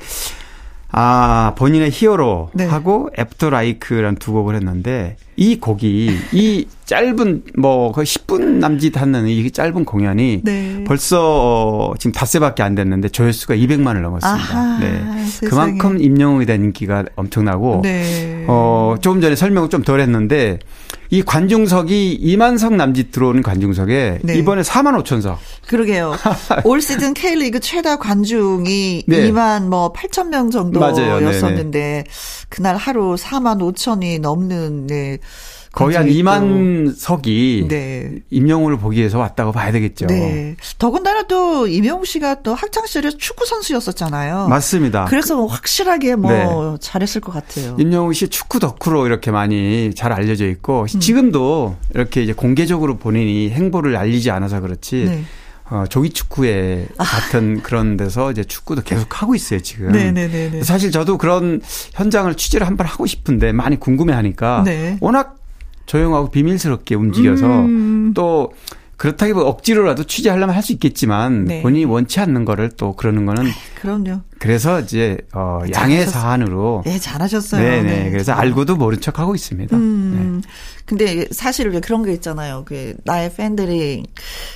[0.97, 2.65] 아, 본인의 HERO 네.
[2.67, 9.27] 하고 After LIKE라는 두 곡을 했는데 이 곡이 이 짧은 뭐 거의 10분 남짓 하는
[9.27, 10.85] 이 짧은 공연이 네.
[10.87, 14.27] 벌써 어, 지금 닷새밖에 안 됐는데 조회수가 200만을 넘었습니다.
[14.29, 15.03] 아하, 네.
[15.25, 15.49] 세상에.
[15.49, 18.45] 그만큼 임영웅에 대한 인기가 엄청나고 네.
[18.47, 20.59] 어, 조금 전에 설명을 좀 덜 했는데
[21.09, 24.37] 이 관중석이 2만 석 남짓 들어오는 관중석에 네.
[24.37, 25.39] 이번에 4만 5천 석.
[25.67, 26.15] 그러게요.
[26.63, 29.31] 올 시즌 K리그 최다 관중이 네.
[29.31, 32.05] 2만 뭐 8천 명 정도였었는데
[32.49, 35.17] 그날 하루 4만 5천이 넘는 네.
[35.75, 38.19] 거의 한 2만 석이 네.
[38.29, 40.07] 임영웅을 보기 위해서 왔다고 봐야 되겠죠.
[40.07, 40.55] 네.
[40.79, 44.47] 더군다나 또 임영웅 씨가 또 학창 시절에 축구 선수였었잖아요.
[44.47, 45.05] 맞습니다.
[45.05, 46.77] 그래서 뭐 확실하게 뭐 네.
[46.79, 47.75] 잘했을 것 같아요.
[47.77, 50.99] 임영웅 씨 축구 덕후로 이렇게 많이 잘 알려져 있고 음.
[50.99, 55.05] 지금도 이렇게 이제 공개적으로 본인이 행보를 알리지 않아서 그렇지.
[55.09, 55.23] 네.
[55.69, 57.03] 어, 조기 축구에 아.
[57.03, 59.91] 같은 그런 데서 이제 축구도 계속 하고 있어요, 지금.
[59.91, 60.63] 네네네.
[60.63, 61.61] 사실 저도 그런
[61.93, 64.97] 현장을 취재를 한번 하고 싶은데 많이 궁금해 하니까 네.
[65.01, 65.37] 워낙
[65.87, 68.11] 조용하고 비밀스럽게 움직여서 음.
[68.15, 68.53] 또
[68.97, 71.61] 그렇다기보다 억지로라도 취재하려면 할 수 있겠지만 네.
[71.61, 73.45] 본인이 원치 않는 거를 또 그러는 거는
[73.81, 74.21] 그럼요.
[74.39, 77.61] 그래서 이제 어 양해 사안으로 네 잘하셨어요.
[77.61, 78.09] 네네 네.
[78.09, 79.75] 그래서 알고도 모른 척 하고 있습니다.
[79.77, 80.41] 음.
[80.43, 80.49] 네.
[80.85, 82.63] 근데 사실 그런 게 있잖아요.
[82.65, 84.03] 그 나의 팬들이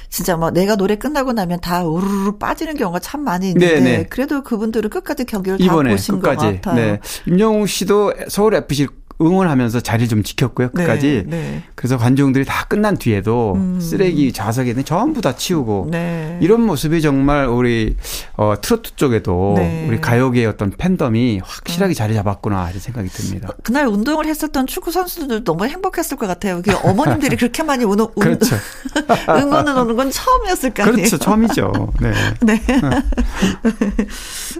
[0.10, 4.04] 진짜 뭐 내가 노래 끝나고 나면 다 우르르 빠지는 경우가 참 많이 있는데 네네.
[4.10, 6.46] 그래도 그분들은 끝까지 경기를 다 보신 끝까지.
[6.46, 6.76] 것 같아요.
[6.76, 7.00] 네.
[7.28, 8.88] 임영웅 씨도 서울 FC
[9.22, 10.70] 응원하면서 자리를 좀 지켰고요.
[10.72, 11.26] 끝까지.
[11.28, 11.64] 네, 네.
[11.76, 13.80] 그래서 관중들이 다 끝난 뒤에도 음.
[13.82, 16.38] 쓰레기 좌석에는 전부 다 치우고 네.
[16.42, 17.96] 이런 모습이 정말 우리
[18.38, 19.86] 어 트로트 쪽에도 네.
[19.88, 21.96] 우리 가요계의 어떤 팬덤이 확실하게 음.
[21.96, 23.50] 자리 잡았구나 이런 생각이 듭니다.
[23.64, 26.62] 그날 운동을 했었던 축구 선수들 너무 행복했을 것 같아요.
[26.62, 28.56] 그 어머님들이 그렇게 많이 운, 운, 그렇죠.
[29.30, 30.96] 응원을 오는 건 처음이었을 거 아니에요.
[30.96, 31.18] 그렇죠.
[31.18, 31.94] 처음이죠.
[32.02, 32.14] 네.
[32.42, 32.62] 네.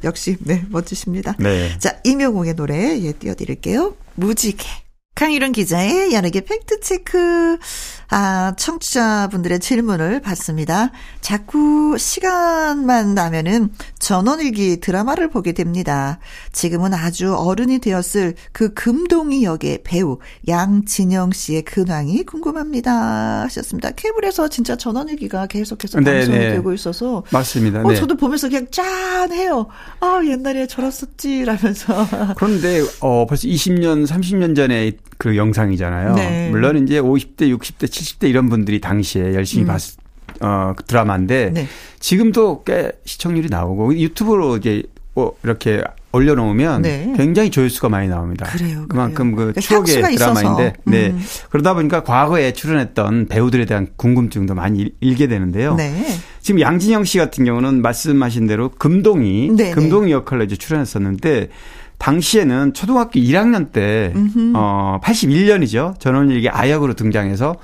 [0.04, 1.36] 역시 네 멋지십니다.
[1.40, 1.78] 네.
[1.80, 3.94] 자 이명웅의 노래 예 띄워드릴게요.
[4.20, 4.68] 무지개.
[5.20, 7.58] 강유론 기자의 연예계 팩트체크.
[8.12, 10.92] 아, 청취자분들의 질문을 받습니다.
[11.20, 16.20] 자꾸 시간만 나면은 전원일기 드라마를 보게 됩니다.
[16.54, 23.42] 지금은 아주 어른이 되었을 그 금동이 역의 배우 양진영 씨의 근황이 궁금합니다.
[23.44, 23.92] 하셨습니다.
[23.92, 26.52] 케이블에서 진짜 전원일기가 계속해서 네, 방송이 네.
[26.54, 27.82] 되고 있어서 맞습니다.
[27.82, 27.96] 어, 네.
[27.96, 29.68] 저도 보면서 그냥 짠해요.
[30.00, 32.08] 아, 옛날에 저랬었지 라면서.
[32.38, 36.16] 그런데 어 벌써 20년, 30년 전에 그 영상이잖아요.
[36.16, 36.50] 네.
[36.50, 39.68] 물론 이제 50대, 60대, 70대 이런 분들이 당시에 열심히 음.
[39.68, 39.82] 봤
[40.42, 41.68] 어, 드라마인데 네.
[42.00, 44.84] 지금도 꽤 시청률이 나오고 유튜브로 이제
[45.14, 47.14] 뭐 이렇게 올려놓으면 네.
[47.16, 48.46] 굉장히 조회수가 많이 나옵니다.
[48.46, 48.86] 그래요.
[48.88, 49.52] 그만큼 그래요.
[49.54, 50.92] 그 추억의 드라마인데, 음.
[50.92, 51.16] 네.
[51.50, 55.76] 그러다 보니까 과거에 출연했던 배우들에 대한 궁금증도 많이 일게 되는데요.
[55.76, 56.04] 네.
[56.42, 59.72] 지금 양진영 씨 같은 경우는 말씀하신 대로 금동이, 네, 네.
[59.72, 61.50] 금동이 역할로 이제 출연했었는데,
[62.00, 64.54] 당시에는 초등학교 1학년 때, 음흠.
[64.56, 66.00] 어, 81년이죠.
[66.00, 67.56] 전원일기 아역으로 등장해서,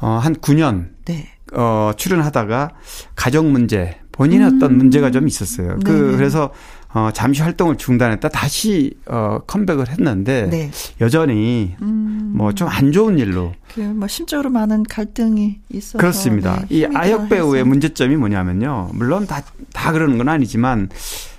[0.00, 1.28] 어, 한 9년, 네.
[1.52, 2.70] 어, 출연하다가
[3.14, 4.56] 가정 문제, 본인의 음.
[4.56, 5.78] 어떤 문제가 좀 있었어요.
[5.84, 6.16] 그, 네.
[6.16, 6.50] 그래서
[6.94, 10.70] 어, 잠시 활동을 중단했다 다시 어, 컴백을 했는데 네.
[11.00, 12.32] 여전히 음.
[12.36, 13.52] 뭐좀 안 좋은 일로
[13.94, 16.60] 뭐 심적으로 많은 갈등이 있어서 그렇습니다.
[16.60, 17.68] 네, 이 아역 배우의 해서.
[17.68, 18.90] 문제점이 뭐냐면요.
[18.94, 20.88] 물론 다다 그러는 건 아니지만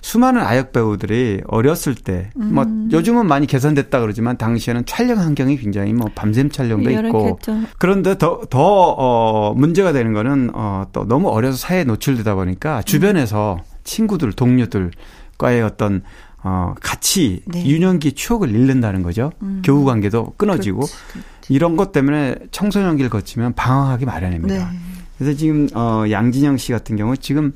[0.02, 2.88] 수많은 아역 배우들이 어렸을 때, 뭐 음.
[2.92, 7.40] 요즘은 많이 개선됐다 그러지만 당시에는 촬영 환경이 굉장히 뭐 밤샘 촬영도 있고
[7.80, 13.58] 그런데 더 더 어, 문제가 되는 거는 어, 또 너무 어려서 사회에 노출되다 보니까 주변에서
[13.84, 14.92] 친구들, 동료들
[15.38, 16.02] 과의 어떤
[16.44, 17.66] 어 같이 네.
[17.66, 19.32] 유년기 추억을 잃는다는 거죠.
[19.42, 19.62] 음.
[19.66, 21.54] 교우 관계도 끊어지고 그렇지, 그렇지.
[21.54, 24.72] 이런 것 때문에 청소년기를 거치면 방황하기 마련입니다.
[24.72, 24.78] 네.
[25.18, 27.54] 그래서 지금 어 양진영 씨 같은 경우 지금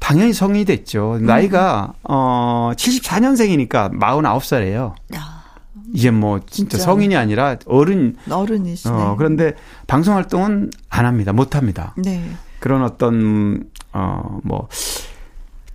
[0.00, 1.18] 당연히 성인이 됐죠.
[1.20, 2.04] 나이가 음.
[2.04, 4.94] 어 74년생이니까 49살이에요.
[5.14, 5.42] 야.
[5.92, 8.94] 이제 뭐 진짜, 진짜, 성인이 아니라 어른 어른이시네.
[8.94, 9.52] 어, 그런데
[9.86, 11.32] 방송 활동은 안 합니다.
[11.32, 11.94] 못 합니다.
[11.98, 12.30] 네.
[12.60, 14.68] 그런 어떤 어뭐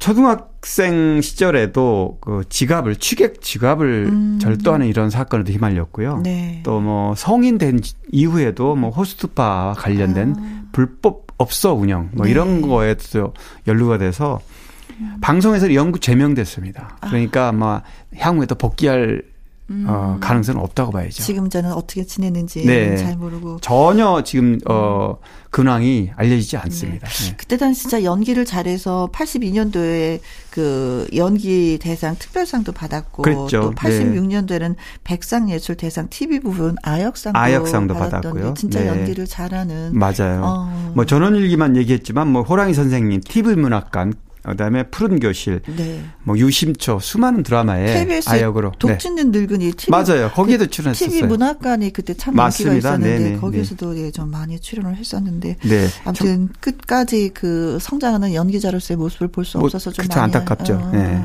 [0.07, 4.39] 초등학생 시절에도 그 지갑을 취객 지갑을 음.
[4.41, 6.21] 절도하는 이런 사건에도 휘말렸고요.
[6.23, 6.61] 네.
[6.63, 7.81] 또뭐 성인 된
[8.13, 10.63] 이후에도 뭐 호스트파와 관련된 아.
[10.71, 12.31] 불법 업소 운영 뭐 네.
[12.31, 13.33] 이런 거에도
[13.67, 14.39] 연루가 돼서
[15.01, 15.17] 음.
[15.19, 16.99] 방송에서 연구 제명됐습니다.
[17.01, 17.81] 그러니까 아마
[18.15, 19.23] 향후에도 복귀할
[19.69, 19.85] 음.
[19.87, 21.23] 어, 가능성은 없다고 봐야죠.
[21.23, 22.95] 지금 저는 어떻게 지내는지 네.
[22.95, 25.17] 잘 모르고 전혀 지금 어
[25.49, 27.07] 근황이 알려지지 않습니다.
[27.07, 27.29] 네.
[27.29, 27.35] 네.
[27.37, 30.19] 그때 당시 진짜 연기를 잘해서 82년도에
[30.51, 33.61] 그 연기 대상 특별상도 받았고 그랬죠.
[33.61, 38.53] 또 86년도에는 백상예술 대상 TV 부분 아역상도, 아역상도 받았고요.
[38.53, 38.87] 진짜 네.
[38.87, 40.41] 연기를 잘하는 맞아요.
[40.43, 40.91] 어.
[40.95, 44.13] 뭐 전원일기만 얘기했지만 뭐 호랑이 선생님, TV 문학관
[44.51, 46.03] 그다음에 푸른 교실, 네.
[46.23, 49.39] 뭐 유심초 수많은 드라마에 KBS 아역으로 독진된 네.
[49.39, 50.29] 늙은이 TV 맞아요.
[50.31, 51.09] 거기에도 그 출연했었어요.
[51.09, 52.73] TV 문학관이 그때 참 맞습니다.
[52.73, 53.39] 인기가 있었는데 네네.
[53.39, 54.01] 거기서도 네.
[54.01, 55.87] 예, 좀 많이 출연을 했었는데 네.
[56.05, 60.73] 아무튼 끝까지 그 성장하는 연기자로서의 모습을 볼수 뭐, 없어서 좀 많이 안타깝죠.
[60.75, 61.23] 어, 네.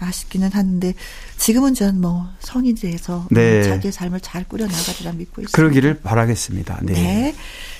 [0.00, 0.94] 아쉽기는 한데
[1.38, 3.62] 지금은 전 뭐 성인이 돼서 네.
[3.62, 5.54] 자기의 삶을 잘 꾸려 나가리라 믿고 있습니다.
[5.54, 6.78] 그러기를 바라겠습니다.
[6.82, 6.92] 네.
[6.94, 7.34] 네.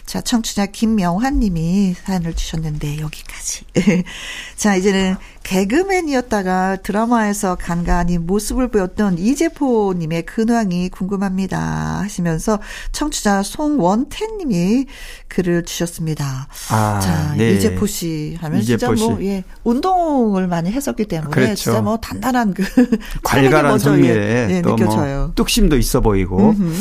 [0.04, 3.64] 자, 청취자 김명환 님이 사연을 주셨는데 여기까지.
[4.56, 5.16] 자, 이제는
[5.50, 11.58] 개그맨이었다가 드라마에서 간간히 모습을 보였던 이재포 님의 근황이 궁금합니다
[12.02, 12.60] 하시면서
[12.92, 14.86] 청취자 송원태 님이
[15.26, 16.46] 글을 주셨습니다.
[16.70, 17.50] 아, 자, 네.
[17.50, 21.54] 이재포 씨 하면 이재포 진짜 뭐 예, 운동을 많이 했었기 때문에 그렇죠.
[21.56, 22.62] 진짜 뭐 단단한 그
[23.24, 26.72] 괄괄한 성미에 예, 예, 또뭐 뚝심도 있어 보이고 음흠.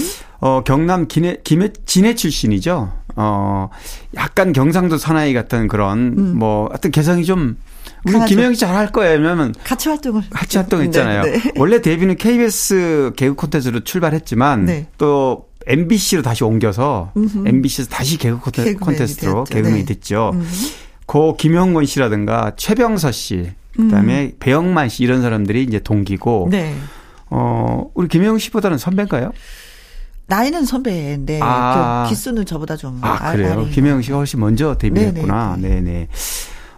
[0.41, 2.99] 어 경남 기내 김해 진해 출신이죠.
[3.15, 3.69] 어,
[4.15, 6.37] 약간 경상도 사나이 같은 그런, 음.
[6.39, 7.57] 뭐, 하여튼 개성이 좀,
[8.05, 9.19] 우리 김혜영 씨잘할 거예요.
[9.19, 11.23] 왜냐면 같이 활동을 같이 활동했잖아요.
[11.23, 11.51] 네, 네.
[11.57, 14.87] 원래 데뷔는 KBS 개그 콘텐츠로 출발했지만 네.
[14.97, 17.47] 또 MBC로 다시 옮겨서 음흠.
[17.47, 18.39] MBC에서 다시 개그
[18.79, 19.85] 콘텐츠로 개그맨이 네.
[19.85, 20.31] 됐죠.
[20.33, 20.47] 음.
[21.05, 24.31] 고 김영건 씨라든가 최병서 씨, 그다음에 음.
[24.39, 26.75] 배영만 씨 이런 사람들이 이제 동기고 네.
[27.31, 29.31] 어, 우리 김영 씨보다는 선배인가요?
[30.27, 32.03] 나이는 선배인데 아.
[32.03, 33.67] 그 기수는 저보다 좀 아, 그래요.
[33.71, 35.57] 김영 씨가 훨씬 먼저 데뷔했구나.
[35.59, 35.81] 네네.
[35.81, 36.07] 네네.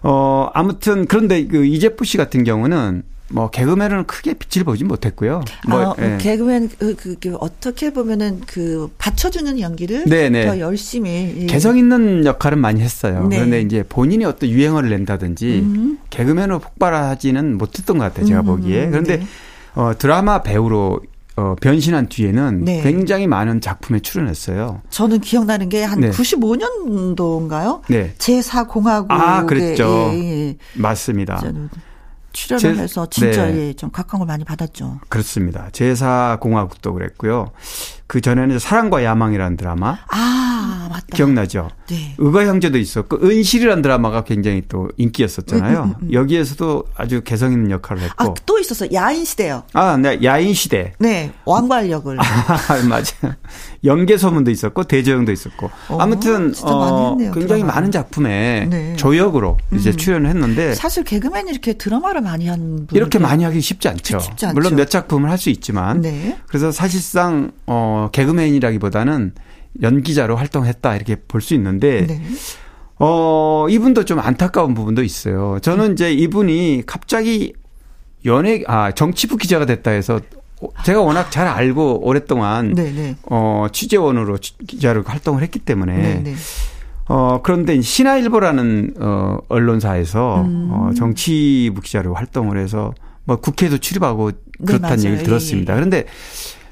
[0.03, 5.43] 어 아무튼 그런데 그 이재프 씨 같은 경우는 뭐 개그맨은 크게 빛을 보지 못했고요.
[5.67, 6.17] 뭐 아, 예.
[6.19, 10.47] 개그맨 그, 그, 그, 어떻게 보면은 그 받쳐주는 연기를 네네.
[10.47, 11.45] 더 열심히 예.
[11.45, 13.27] 개성 있는 역할은 많이 했어요.
[13.29, 13.37] 네.
[13.37, 15.99] 그런데 이제 본인이 어떤 유행어를 낸다든지 음.
[16.09, 18.25] 개그맨으로 폭발하지는 못했던 것 같아요.
[18.25, 18.45] 제가 음.
[18.45, 18.89] 보기에.
[18.89, 19.25] 그런데 네.
[19.75, 21.01] 어, 드라마 배우로
[21.41, 22.81] 어, 변신한 뒤에는 네.
[22.83, 24.81] 굉장히 많은 작품에 출연했어요.
[24.91, 26.11] 저는 기억나는 게한 네.
[26.11, 27.81] 95년도인가요?
[27.89, 28.13] 네.
[28.19, 29.07] 제4공화국.
[29.09, 30.11] 아, 그랬죠.
[30.13, 30.57] 예, 예.
[30.75, 31.41] 맞습니다.
[32.34, 33.69] 출연을 제, 해서 진짜 네.
[33.69, 34.99] 예, 좀 각광을 많이 받았죠.
[35.09, 35.69] 그렇습니다.
[35.71, 37.51] 제4공화국도 그랬고요.
[38.07, 39.97] 그 전에는 사랑과 야망이라는 드라마.
[40.09, 41.05] 아, 맞다.
[41.15, 41.69] 기억나죠?
[41.89, 42.13] 네.
[42.17, 45.84] 의가 형제도 있었고 은실이라는 드라마가 굉장히 또 인기였었잖아요.
[45.84, 46.13] 음, 음, 음.
[46.13, 48.23] 여기에서도 아주 개성 있는 역할을 했고.
[48.23, 48.89] 아, 또 있었어요.
[48.93, 49.63] 야인 시대요.
[49.73, 50.19] 아, 네.
[50.23, 50.91] 야인 시대.
[50.99, 51.32] 네.
[51.45, 52.19] 왕발 역을.
[52.19, 52.23] 아,
[52.89, 53.36] 맞아요.
[53.86, 55.69] 연계 소문도 있었고 대조영도 있었고.
[55.89, 57.75] 어, 아무튼 어, 많이 굉장히 드라마.
[57.75, 58.95] 많은 작품에 네.
[58.97, 59.97] 조역으로 이제 음.
[59.97, 64.19] 출연을 했는데 사실 개그맨이 이렇게 드라마를 많이 한 이렇게 많이 하기 쉽지 않죠.
[64.19, 64.53] 쉽지 않죠.
[64.55, 66.38] 물론 몇 작품을 할 수 있지만 네.
[66.47, 69.34] 그래서 사실상 어 개그맨이라기보다는
[69.82, 72.22] 연기자로 활동했다 이렇게 볼 수 있는데 네.
[73.03, 75.57] 어, 이분도 좀 안타까운 부분도 있어요.
[75.61, 77.53] 저는 이제 이분이 갑자기
[78.26, 80.19] 연예, 아, 정치부 기자가 됐다 해서
[80.86, 82.91] 제가 워낙 잘 알고 오랫동안 네네.
[82.91, 83.15] 네.
[83.24, 86.36] 어, 취재원으로 기자로 활동을 했기 때문에 네네.
[87.09, 87.15] 네.
[87.15, 90.69] 어, 그런데 신화일보라는 어, 언론사에서 음.
[90.71, 92.93] 어, 정치부 기자로 활동을 해서
[93.25, 95.73] 뭐 국회에도 출입하고 네, 그렇다는 네, 얘기를 들었습니다.
[95.73, 95.79] 예, 예.
[95.79, 96.05] 그런데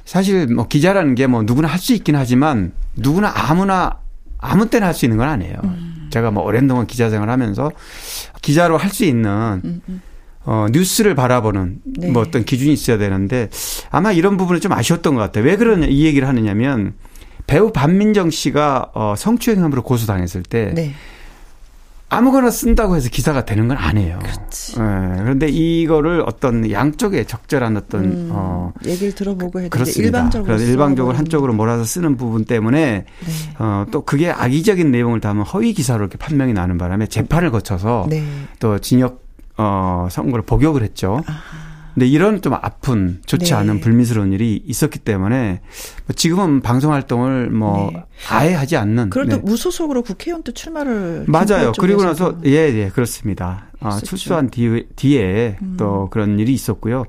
[0.06, 4.00] 사실 뭐 기자라는 게 뭐 누구나 할 수 있긴 하지만 누구나 아무나
[4.38, 5.56] 아무 때나 할 수 있는 건 아니에요.
[5.64, 6.08] 음.
[6.12, 7.72] 제가 뭐 오랜 동안 기자 생활 하면서
[8.42, 10.02] 기자로 할 수 있는 음, 음.
[10.46, 12.12] 어, 뉴스를 바라보는 네.
[12.12, 13.50] 뭐 어떤 기준이 있어야 되는데
[13.92, 15.44] 아마 이런 부분은 좀 아쉬웠던 것 같아요.
[15.44, 16.94] 왜 그런 이 얘기를 하느냐면
[17.48, 20.94] 배우 반민정 씨가 어, 성추행함으로 고소당했을 때 네.
[22.12, 24.18] 아무거나 쓴다고 해서 기사가 되는 건 아니에요.
[24.20, 24.80] 그렇지.
[24.80, 30.18] 네, 그런데 이거를 어떤 양쪽에 적절한 어떤 음, 어 얘기를 들어보고 해도 그렇습니다.
[30.18, 33.64] 일방적으로 그래서 일방적으로 한쪽으로 몰아서 쓰는 부분 때문에 네.
[33.64, 38.24] 어또 그게 악의적인 내용을 담은 허위 기사로 이렇게 판명이 나는 바람에 재판을 거쳐서 네.
[38.60, 39.24] 또 징역
[39.58, 41.22] 어 선고를 복역을 했죠.
[41.28, 41.59] 아하.
[42.00, 43.56] 근데 이런 좀 아픈 좋지 네.
[43.56, 45.60] 않은 불미스러운 일이 있었기 때문에
[46.06, 48.06] 뭐 지금은 방송 활동을 뭐 네.
[48.30, 49.10] 아예 하지 않는.
[49.10, 49.42] 그래도 네.
[49.42, 51.74] 무소속으로 국회의원 또 출마를 맞아요.
[51.78, 53.66] 그리고 나서 예예 예, 그렇습니다.
[53.82, 55.76] 아, 출소한 뒤에, 뒤에 음.
[55.78, 57.04] 또 그런 일이 있었고요.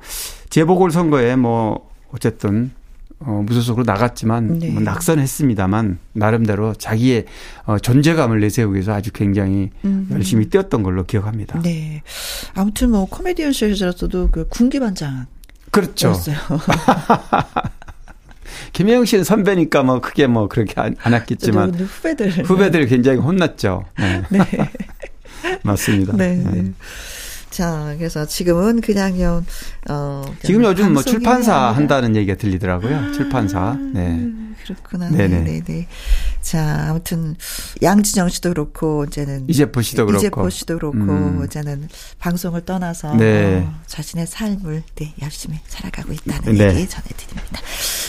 [0.49, 2.73] 재보궐 선거에 뭐 어쨌든
[3.21, 4.71] 어, 무소속으로 나갔지만 네.
[4.71, 7.27] 뭐 낙선했습니다만 나름대로 자기의
[7.65, 10.09] 어, 존재감을 내세우기 위해서 아주 굉장히 음.
[10.11, 11.61] 열심히 뛰었던 걸로 기억합니다.
[11.61, 12.03] 네.
[12.55, 15.27] 아무튼 뭐 코미디언 쇼에서도 그 군기 반장.
[15.71, 16.15] 그렇죠.
[18.73, 23.85] 김혜영 씨는 선배니까 뭐 크게 뭐 그렇게 안, 안 했겠지만 후배들 후배들 굉장히 혼났죠.
[23.99, 24.23] 네.
[24.31, 24.41] 네.
[25.63, 26.17] 맞습니다.
[26.17, 26.37] 네.
[26.37, 26.73] 네.
[27.61, 29.45] 자, 그래서 지금은 그냥요,
[29.91, 30.25] 어.
[30.43, 32.97] 지금 요즘 뭐 출판사 한다는 얘기가 들리더라고요.
[32.97, 33.77] 아, 출판사.
[33.93, 34.31] 네.
[34.65, 35.11] 그렇구나.
[35.11, 35.41] 네네.
[35.45, 35.87] 네네.
[36.41, 37.37] 자, 아무튼
[37.83, 41.45] 양진영 씨도 그렇고 이제는 이재포 씨도 그렇고 이재포 씨도 그렇고 음.
[41.45, 41.89] 이제는
[42.19, 43.67] 방송을 떠나서 네.
[43.67, 46.75] 어, 자신의 삶을 네, 열심히 살아가고 있다는 네.
[46.75, 47.61] 얘기 전해드립니다.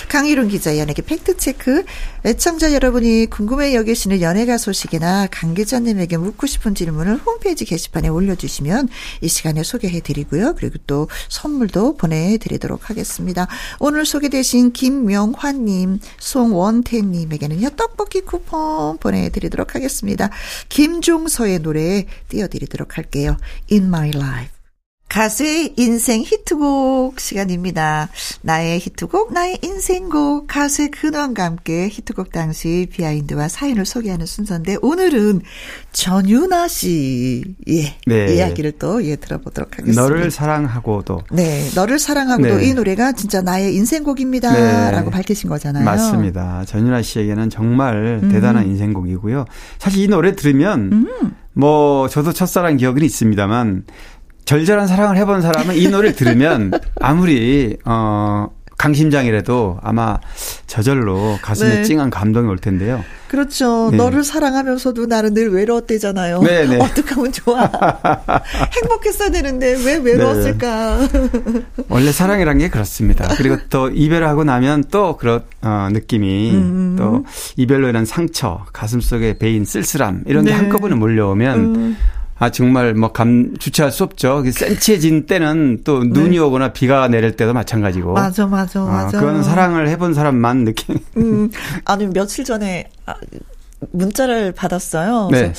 [0.10, 1.84] 강희룡 기자 연예계 팩트 체크.
[2.26, 8.90] 애청자 여러분이 궁금해 여기시는 연예가 소식이나 강 기자님에게 묻고 싶은 질문을 홈페이지 게시판에 올려주시면
[9.22, 10.56] 이 시간에 소개해드리고요.
[10.56, 13.48] 그리고 또 선물도 보내드리도록 하겠습니다.
[13.80, 20.30] 오늘 소개되신 김명환님, 송원태님에게는요, 떡볶이 쿠폰 보내드리도록 하겠습니다.
[20.70, 23.38] 김종서의 노래 띄워드리도록 할게요.
[23.72, 24.61] In My Life.
[25.12, 28.08] 가수의 인생 히트곡 시간입니다.
[28.44, 35.42] 나의 히트곡, 나의 인생곡, 가수의 근원과 함께 히트곡 당시 비하인드와 사연을 소개하는 순서인데, 오늘은
[35.92, 37.44] 전윤아 씨의
[38.08, 38.36] 네.
[38.36, 40.02] 이야기를 또 예, 들어보도록 하겠습니다.
[40.02, 41.24] 너를 사랑하고도.
[41.34, 42.70] 네, 너를 사랑하고도 네.
[42.70, 44.54] 이 노래가 진짜 나의 인생곡입니다.
[44.54, 44.92] 네.
[44.92, 45.84] 라고 밝히신 거잖아요.
[45.84, 46.64] 맞습니다.
[46.64, 48.30] 전윤아 씨에게는 정말 음.
[48.32, 49.44] 대단한 인생곡이고요.
[49.78, 51.36] 사실 이 노래 들으면, 음.
[51.52, 53.84] 뭐, 저도 첫사랑 기억은 있습니다만,
[54.52, 60.20] 절절한 사랑을 해본 사람은 이 노래를 들으면 아무리 어 강심장이라도 아마
[60.68, 61.84] 저절로 가슴에 네.
[61.84, 63.02] 찡한 감동이 올 텐데요.
[63.30, 63.92] 그렇죠.
[63.92, 63.96] 네.
[63.96, 66.42] 너를 사랑하면서도 나는 늘 외로웠대잖아요.
[66.42, 66.76] 네, 네.
[66.84, 67.62] 어떻게 하면 좋아.
[68.76, 71.08] 행복했어야 되는데 왜 외로웠을까.
[71.08, 71.62] 네.
[71.88, 73.34] 원래 사랑이란 게 그렇습니다.
[73.38, 76.96] 그리고 또 이별하고 나면 또 그런 어, 느낌이 음.
[76.98, 77.24] 또
[77.56, 80.58] 이별로 인한 상처, 가슴 속에 베인 쓸쓸함 이런 게 네.
[80.58, 81.98] 한꺼번에 몰려오면 음.
[82.42, 84.44] 아 정말 뭐 감 주체할 수 없죠.
[84.52, 86.40] 센치해진 때는 또 눈이 네.
[86.40, 88.14] 오거나 비가 내릴 때도 마찬가지고.
[88.14, 89.20] 맞아, 맞아, 어, 맞아.
[89.20, 90.98] 그거는 사랑을 해본 사람만 느낌.
[91.18, 91.52] 음,
[91.86, 93.14] 아니 며칠 전에 아,
[93.92, 95.30] 문자를 받았어요.
[95.32, 95.54] 네.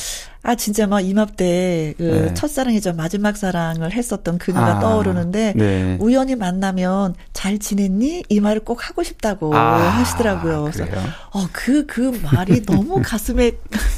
[0.44, 2.34] 아 진짜 막 이맘때 그 네.
[2.34, 5.96] 첫사랑이죠 마지막 사랑을 했었던 그녀가 아, 떠오르는데 네.
[6.00, 10.70] 우연히 만나면 잘 지냈니 이 말을 꼭 하고 싶다고 아, 하시더라고요.
[10.72, 10.84] 그래서
[11.30, 13.52] 어그그 그 말이 너무 가슴에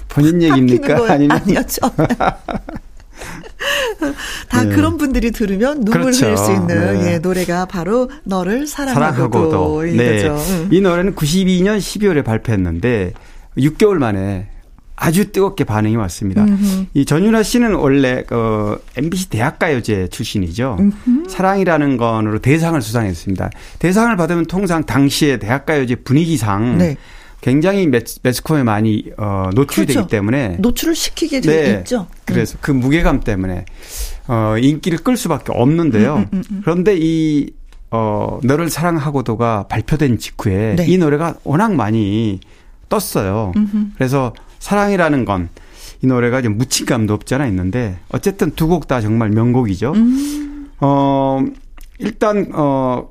[0.09, 1.91] 본인 얘기입니까 아니면 아니었죠.
[4.51, 4.75] 다 네.
[4.75, 6.27] 그런 분들이 들으면 눈물 그렇죠.
[6.27, 7.13] 흘릴 수 있는 네.
[7.13, 9.83] 예, 노래가 바로 너를 사랑하고도, 사랑하고도.
[9.97, 10.31] 네.
[10.71, 13.15] 이 노래는 92년 12월에 발표했는데
[13.57, 14.49] 6개월 만에
[14.97, 16.45] 아주 뜨겁게 반응이 왔습니다.
[16.45, 16.87] 음흠.
[16.95, 20.77] 이 전윤아 씨는 원래 그 MBC 대학가요제 출신이죠.
[20.79, 21.29] 음흠.
[21.29, 23.51] 사랑이라는 건으로 대상을 수상했습니다.
[23.81, 26.97] 대상을 받으면 통상 당시의 대학가요제 분위기상 네.
[27.41, 27.91] 굉장히
[28.23, 30.01] 매스컴에 많이 어, 노출이 그렇죠.
[30.01, 31.79] 되기 때문에 노출을 시키게 돼 네.
[31.81, 32.07] 있죠.
[32.25, 32.59] 그래서 음.
[32.63, 33.67] 그 무게감 때문에
[34.29, 36.15] 어, 인기를 끌 수밖에 없는데요.
[36.15, 36.61] 음, 음, 음, 음.
[36.65, 37.51] 그런데 이
[37.91, 40.87] 어, 너를 사랑하고도가 발표된 직후에 네.
[40.87, 42.41] 이 노래가 워낙 많이
[42.89, 43.53] 떴어요.
[43.57, 43.87] 음흠.
[43.97, 45.49] 그래서 사랑이라는 건
[46.03, 49.93] 이 노래가 좀 묻힌감도 없지 않아 있는데 어쨌든 두 곡 다 정말 명곡이죠.
[49.93, 50.69] 음.
[50.81, 51.43] 어
[51.99, 53.09] 일단 어.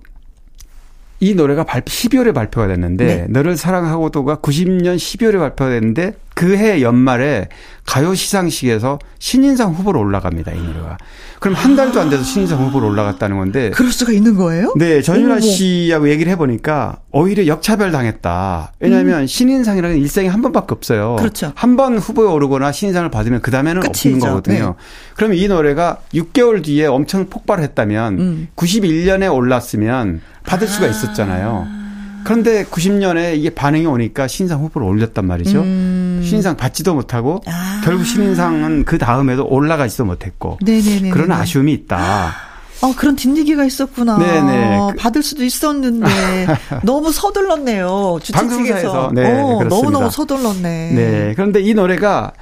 [1.20, 3.28] 이 노래가 발표, 12월에 발표가 됐는데, 네.
[3.30, 7.48] 너를 사랑하고도가 90년 12월에 발표가 됐는데, 그그해 연말에
[7.86, 10.98] 가요 시상식에서 신인상 후보로 올라갑니다, 이 노래가.
[11.40, 13.72] 그럼 한 달도 안 돼서 신인상 후보로 올라갔다는 건데.
[13.72, 14.74] 그럴 수가 있는 거예요?
[14.78, 18.72] 네, 전윤아 씨하고 얘기를 해보니까 오히려 역차별 당했다.
[18.80, 19.28] 왜냐하면 음.
[19.28, 21.18] 신인상이라는 일생에 한 번밖에 없어요.
[21.20, 21.52] 그렇죠.
[21.56, 24.76] 한 번 후보에 오르거나 신인상을 받으면 그 다음에는 없는 거거든요.
[24.78, 24.84] 네.
[25.16, 28.48] 그러면 이 노래가 6개월 뒤에 엄청 폭발했다면 음.
[28.56, 30.72] 91년에 올랐으면 받을 아.
[30.72, 31.83] 수가 있었잖아요.
[32.24, 35.62] 그런데 90년에 이게 반응이 오니까 신상 후보를 올렸단 말이죠.
[35.62, 36.22] 음.
[36.24, 37.82] 신상 받지도 못하고 아.
[37.84, 42.34] 결국 신인상은 그 다음에도 올라가지도 못했고 네네네 그런 아쉬움이 있다.
[42.82, 44.18] 어, 그런 뒷얘기가 있었구나.
[44.18, 44.96] 네네.
[44.98, 46.08] 받을 수도 있었는데
[46.84, 48.20] 너무 서둘렀네요.
[48.34, 50.92] 방송사에서 네, 어, 너무너무 서둘렀네.
[50.92, 51.34] 네.
[51.36, 52.34] 그런데 이 노래가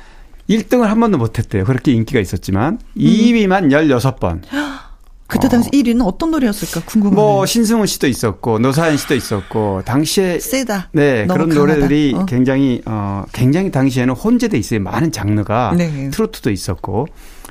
[0.49, 1.63] 1등을 한 번도 못했대요.
[1.63, 2.99] 그렇게 인기가 있었지만 음.
[2.99, 4.41] 2위만 16번.
[5.31, 5.71] 그때 당시 어.
[5.71, 7.15] 1위는 어떤 노래였을까 궁금해요.
[7.15, 10.89] 뭐 신승훈 씨도 있었고 노사연 씨도 있었고 당시에 세다.
[10.91, 11.59] 네 그런 강하다.
[11.59, 12.25] 노래들이 어.
[12.25, 14.81] 굉장히 어 굉장히 당시에는 혼재돼 있어요.
[14.81, 16.09] 많은 장르가 네.
[16.09, 17.07] 트로트도 있었고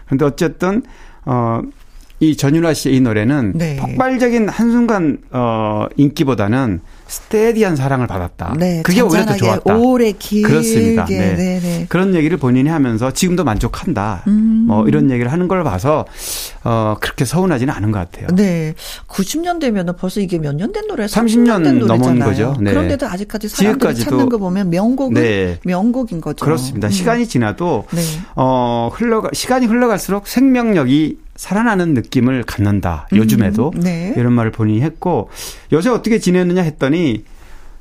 [0.06, 0.82] 그런데 어쨌든
[1.24, 1.62] 어
[2.22, 3.76] 이 전윤아 씨의 이 노래는 네.
[3.76, 6.80] 폭발적인 한순간 어 인기보다는
[7.10, 8.54] 스테디한 사랑을 받았다.
[8.56, 9.76] 네, 그게 오히려 더 좋았다.
[9.76, 11.04] 오래 길게 그렇습니다.
[11.06, 11.34] 네.
[11.34, 11.60] 네.
[11.60, 11.86] 네.
[11.88, 14.22] 그런 얘기를 본인이 하면서 지금도 만족한다.
[14.28, 14.64] 음.
[14.68, 16.04] 뭐 이런 얘기를 하는 걸 봐서
[16.62, 18.28] 어 그렇게 서운하지는 않은 것 같아요.
[18.36, 18.74] 네.
[19.08, 21.06] 90년 되면은 벌써 이게 몇 년 된 노래?
[21.06, 22.54] 30년 된 넘은 거죠.
[22.60, 22.70] 네.
[22.70, 25.58] 그런데도 아직까지 사람들이 찾는 거 보면 명곡은 네.
[25.64, 26.44] 명곡인 거죠.
[26.44, 26.86] 그렇습니다.
[26.88, 26.90] 음.
[26.90, 28.02] 시간이 지나도 네.
[28.36, 33.08] 어 흘러가 시간이 흘러갈수록 생명력이 살아나는 느낌을 갖는다.
[33.14, 33.72] 요즘에도.
[33.74, 34.12] 음, 네.
[34.14, 35.30] 이런 말을 본인이 했고
[35.72, 37.24] 요새 어떻게 지냈느냐 했더니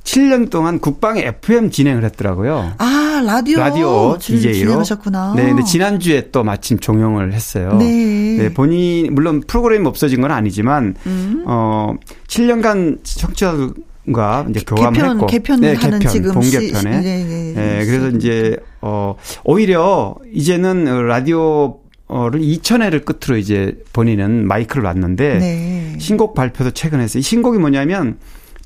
[0.06, 2.72] 7년 동안 국방의 FM 진행을 했더라고요.
[2.78, 3.60] 아, 라디오.
[3.60, 4.54] 라디오 DJ로.
[4.54, 5.34] 진행하셨구나.
[5.36, 7.76] 네, 근데 지난 주에 또 마침 종영을 했어요.
[7.78, 8.38] 네.
[8.38, 11.44] 네 본인, 물론 프로그램이 없어진 건 아니지만, 음.
[11.46, 11.96] 어,
[12.28, 15.28] 7년간 청취자들과 이제 교감했고.
[15.28, 17.02] 개편, 네, 개편, 지금 본개편에.
[17.02, 24.84] 네, 네, 네, 그래서 이제, 어, 오히려 이제는 라디오 어를 2천회를 끝으로 이제 본인은 마이크를
[24.84, 25.96] 놨는데 네.
[26.00, 27.20] 신곡 발표도 최근에 했어요.
[27.20, 28.18] 이 신곡이 뭐냐면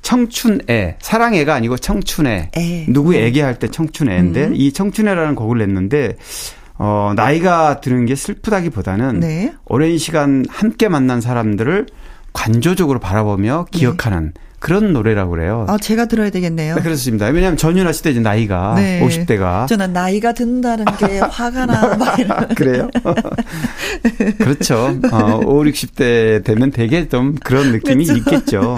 [0.02, 2.86] 청춘애 사랑애가 아니고 청춘애 애.
[2.88, 4.52] 누구 애기 할 때 청춘애인데 음.
[4.54, 6.16] 이 청춘애라는 곡을 냈는데
[6.76, 9.52] 어 나이가 드는 게 슬프다기보다는 네.
[9.66, 11.86] 오랜 시간 함께 만난 사람들을
[12.32, 13.78] 관조적으로 바라보며 네.
[13.78, 14.40] 기억하는 네.
[14.64, 15.66] 그런 노래라고 그래요.
[15.68, 16.76] 아, 제가 들어야 되겠네요.
[16.76, 17.26] 네, 그렇습니다.
[17.26, 18.98] 왜냐하면 전윤아 씨도 이제 나이가 네.
[19.02, 19.66] 50대가.
[19.66, 21.98] 저는 나이가 든다는 게 화가 나.
[22.54, 22.88] 그래요?
[24.40, 24.98] 그렇죠.
[25.12, 28.22] 어, 5, 60대 되면 되게 좀 그런 느낌이 그렇죠.
[28.22, 28.76] 있겠죠.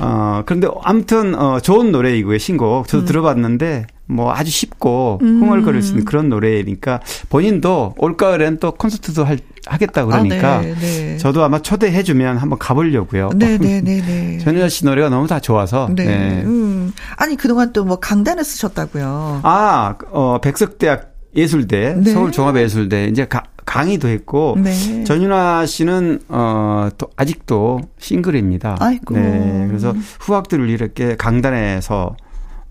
[0.00, 2.88] 어, 그런데 아무튼 어, 좋은 노래이고요, 신곡.
[2.88, 3.06] 저도 음.
[3.06, 5.40] 들어봤는데 뭐 아주 쉽고 음.
[5.40, 11.16] 흥얼거릴 수 있는 그런 노래니까 본인도 올가을엔 또 콘서트도 할, 하겠다 그러니까 아, 네, 네.
[11.16, 13.30] 저도 아마 초대해주면 한번 가보려고요.
[13.36, 13.80] 네네네.
[13.82, 15.88] 네, 네, 전효자 씨 노래가 너무 다 좋아서.
[15.94, 16.04] 네.
[16.04, 16.42] 네.
[16.44, 16.92] 음.
[17.16, 19.40] 아니 그동안 또 뭐 강단을 쓰셨다고요.
[19.42, 22.12] 아, 어 백석대학 예술대, 네.
[22.12, 25.04] 서울 종합예술대 이제 가, 강의도 했고 네.
[25.04, 28.76] 전윤아 씨는 어 또 아직도 싱글입니다.
[28.80, 29.14] 아이고.
[29.14, 29.64] 네.
[29.68, 32.16] 그래서 후학들을 이렇게 강단에서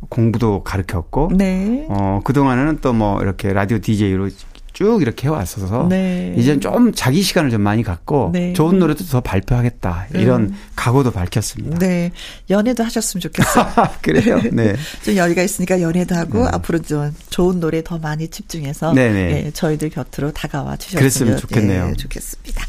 [0.10, 1.86] 공부도 가르쳤고 네.
[1.90, 4.30] 어 그동안에는 또 뭐 이렇게 라디오 DJ로
[4.74, 6.34] 쭉 이렇게 해왔어서 네.
[6.38, 8.54] 이제는 좀 자기 시간을 좀 많이 갖고 네.
[8.54, 10.56] 좋은 노래도 더 발표하겠다 이런 음.
[10.76, 11.80] 각오도 밝혔습니다.
[11.80, 12.12] 네,
[12.50, 13.66] 연애도 하셨으면 좋겠어요.
[14.02, 14.42] 그래요?
[14.52, 14.76] 네.
[15.04, 16.50] 좀 여유가 있으니까 연애도 하고 네.
[16.54, 21.90] 앞으로 좀 좋은 노래 더 많이 집중해서 네, 저희들 곁으로 다가와 주셨으면 그랬으면 좋겠네요.
[21.90, 22.66] 예, 좋겠습니다.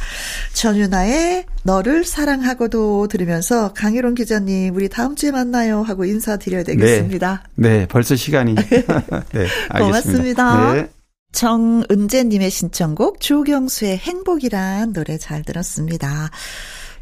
[0.54, 7.42] 전윤아의 너를 사랑하고도 들으면서 강희론 기자님 우리 다음 주에 만나요 하고 인사드려야 되겠습니다.
[7.54, 8.54] 네, 네 벌써 시간이
[9.32, 9.78] 네, 알겠습니다.
[9.78, 10.99] 고맙습니다.
[11.32, 11.38] 네.
[11.38, 16.30] 정은재님의 신청곡 조경수의 행복이란 노래 잘 들었습니다.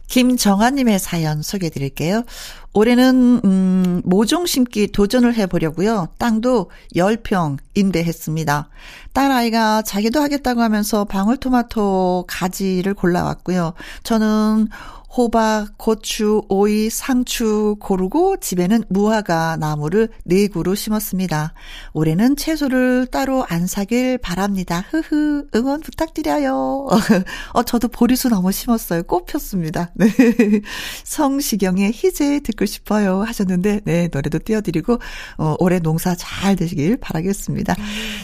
[0.09, 2.25] 김정아님의 사연 소개해 드릴게요.
[2.73, 6.09] 올해는, 음, 모종 심기 도전을 해보려고요.
[6.19, 8.71] 땅도 10평 임대했습니다.
[9.13, 13.75] 딸아이가 자기도 하겠다고 하면서 방울토마토 가지를 골라왔고요.
[14.03, 14.69] 저는
[15.11, 21.55] 호박, 고추, 오이, 상추 고르고 집에는 무화과 나무를 네 그루 심었습니다.
[21.95, 24.85] 올해는 채소를 따로 안 사길 바랍니다.
[24.91, 26.89] 흐흐, 응원 부탁드려요.
[27.53, 29.03] 어, 저도 보리수 너무 심었어요.
[29.05, 29.91] 꽃 폈습니다.
[29.95, 30.09] 네.
[31.05, 34.99] 성시경의 희재 듣고 싶어요 하셨는데, 네, 노래도 띄워드리고,
[35.39, 37.75] 어, 올해 농사 잘 되시길 바라겠습니다.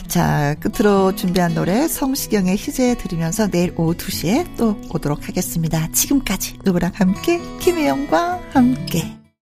[0.07, 5.91] 자, 끝으로 준비한 노래 성시경의 희재 들으면서 내일 오후 2시에 또 오도록 하겠습니다.
[5.93, 9.24] 지금까지 누구랑 함께 김혜영과 함께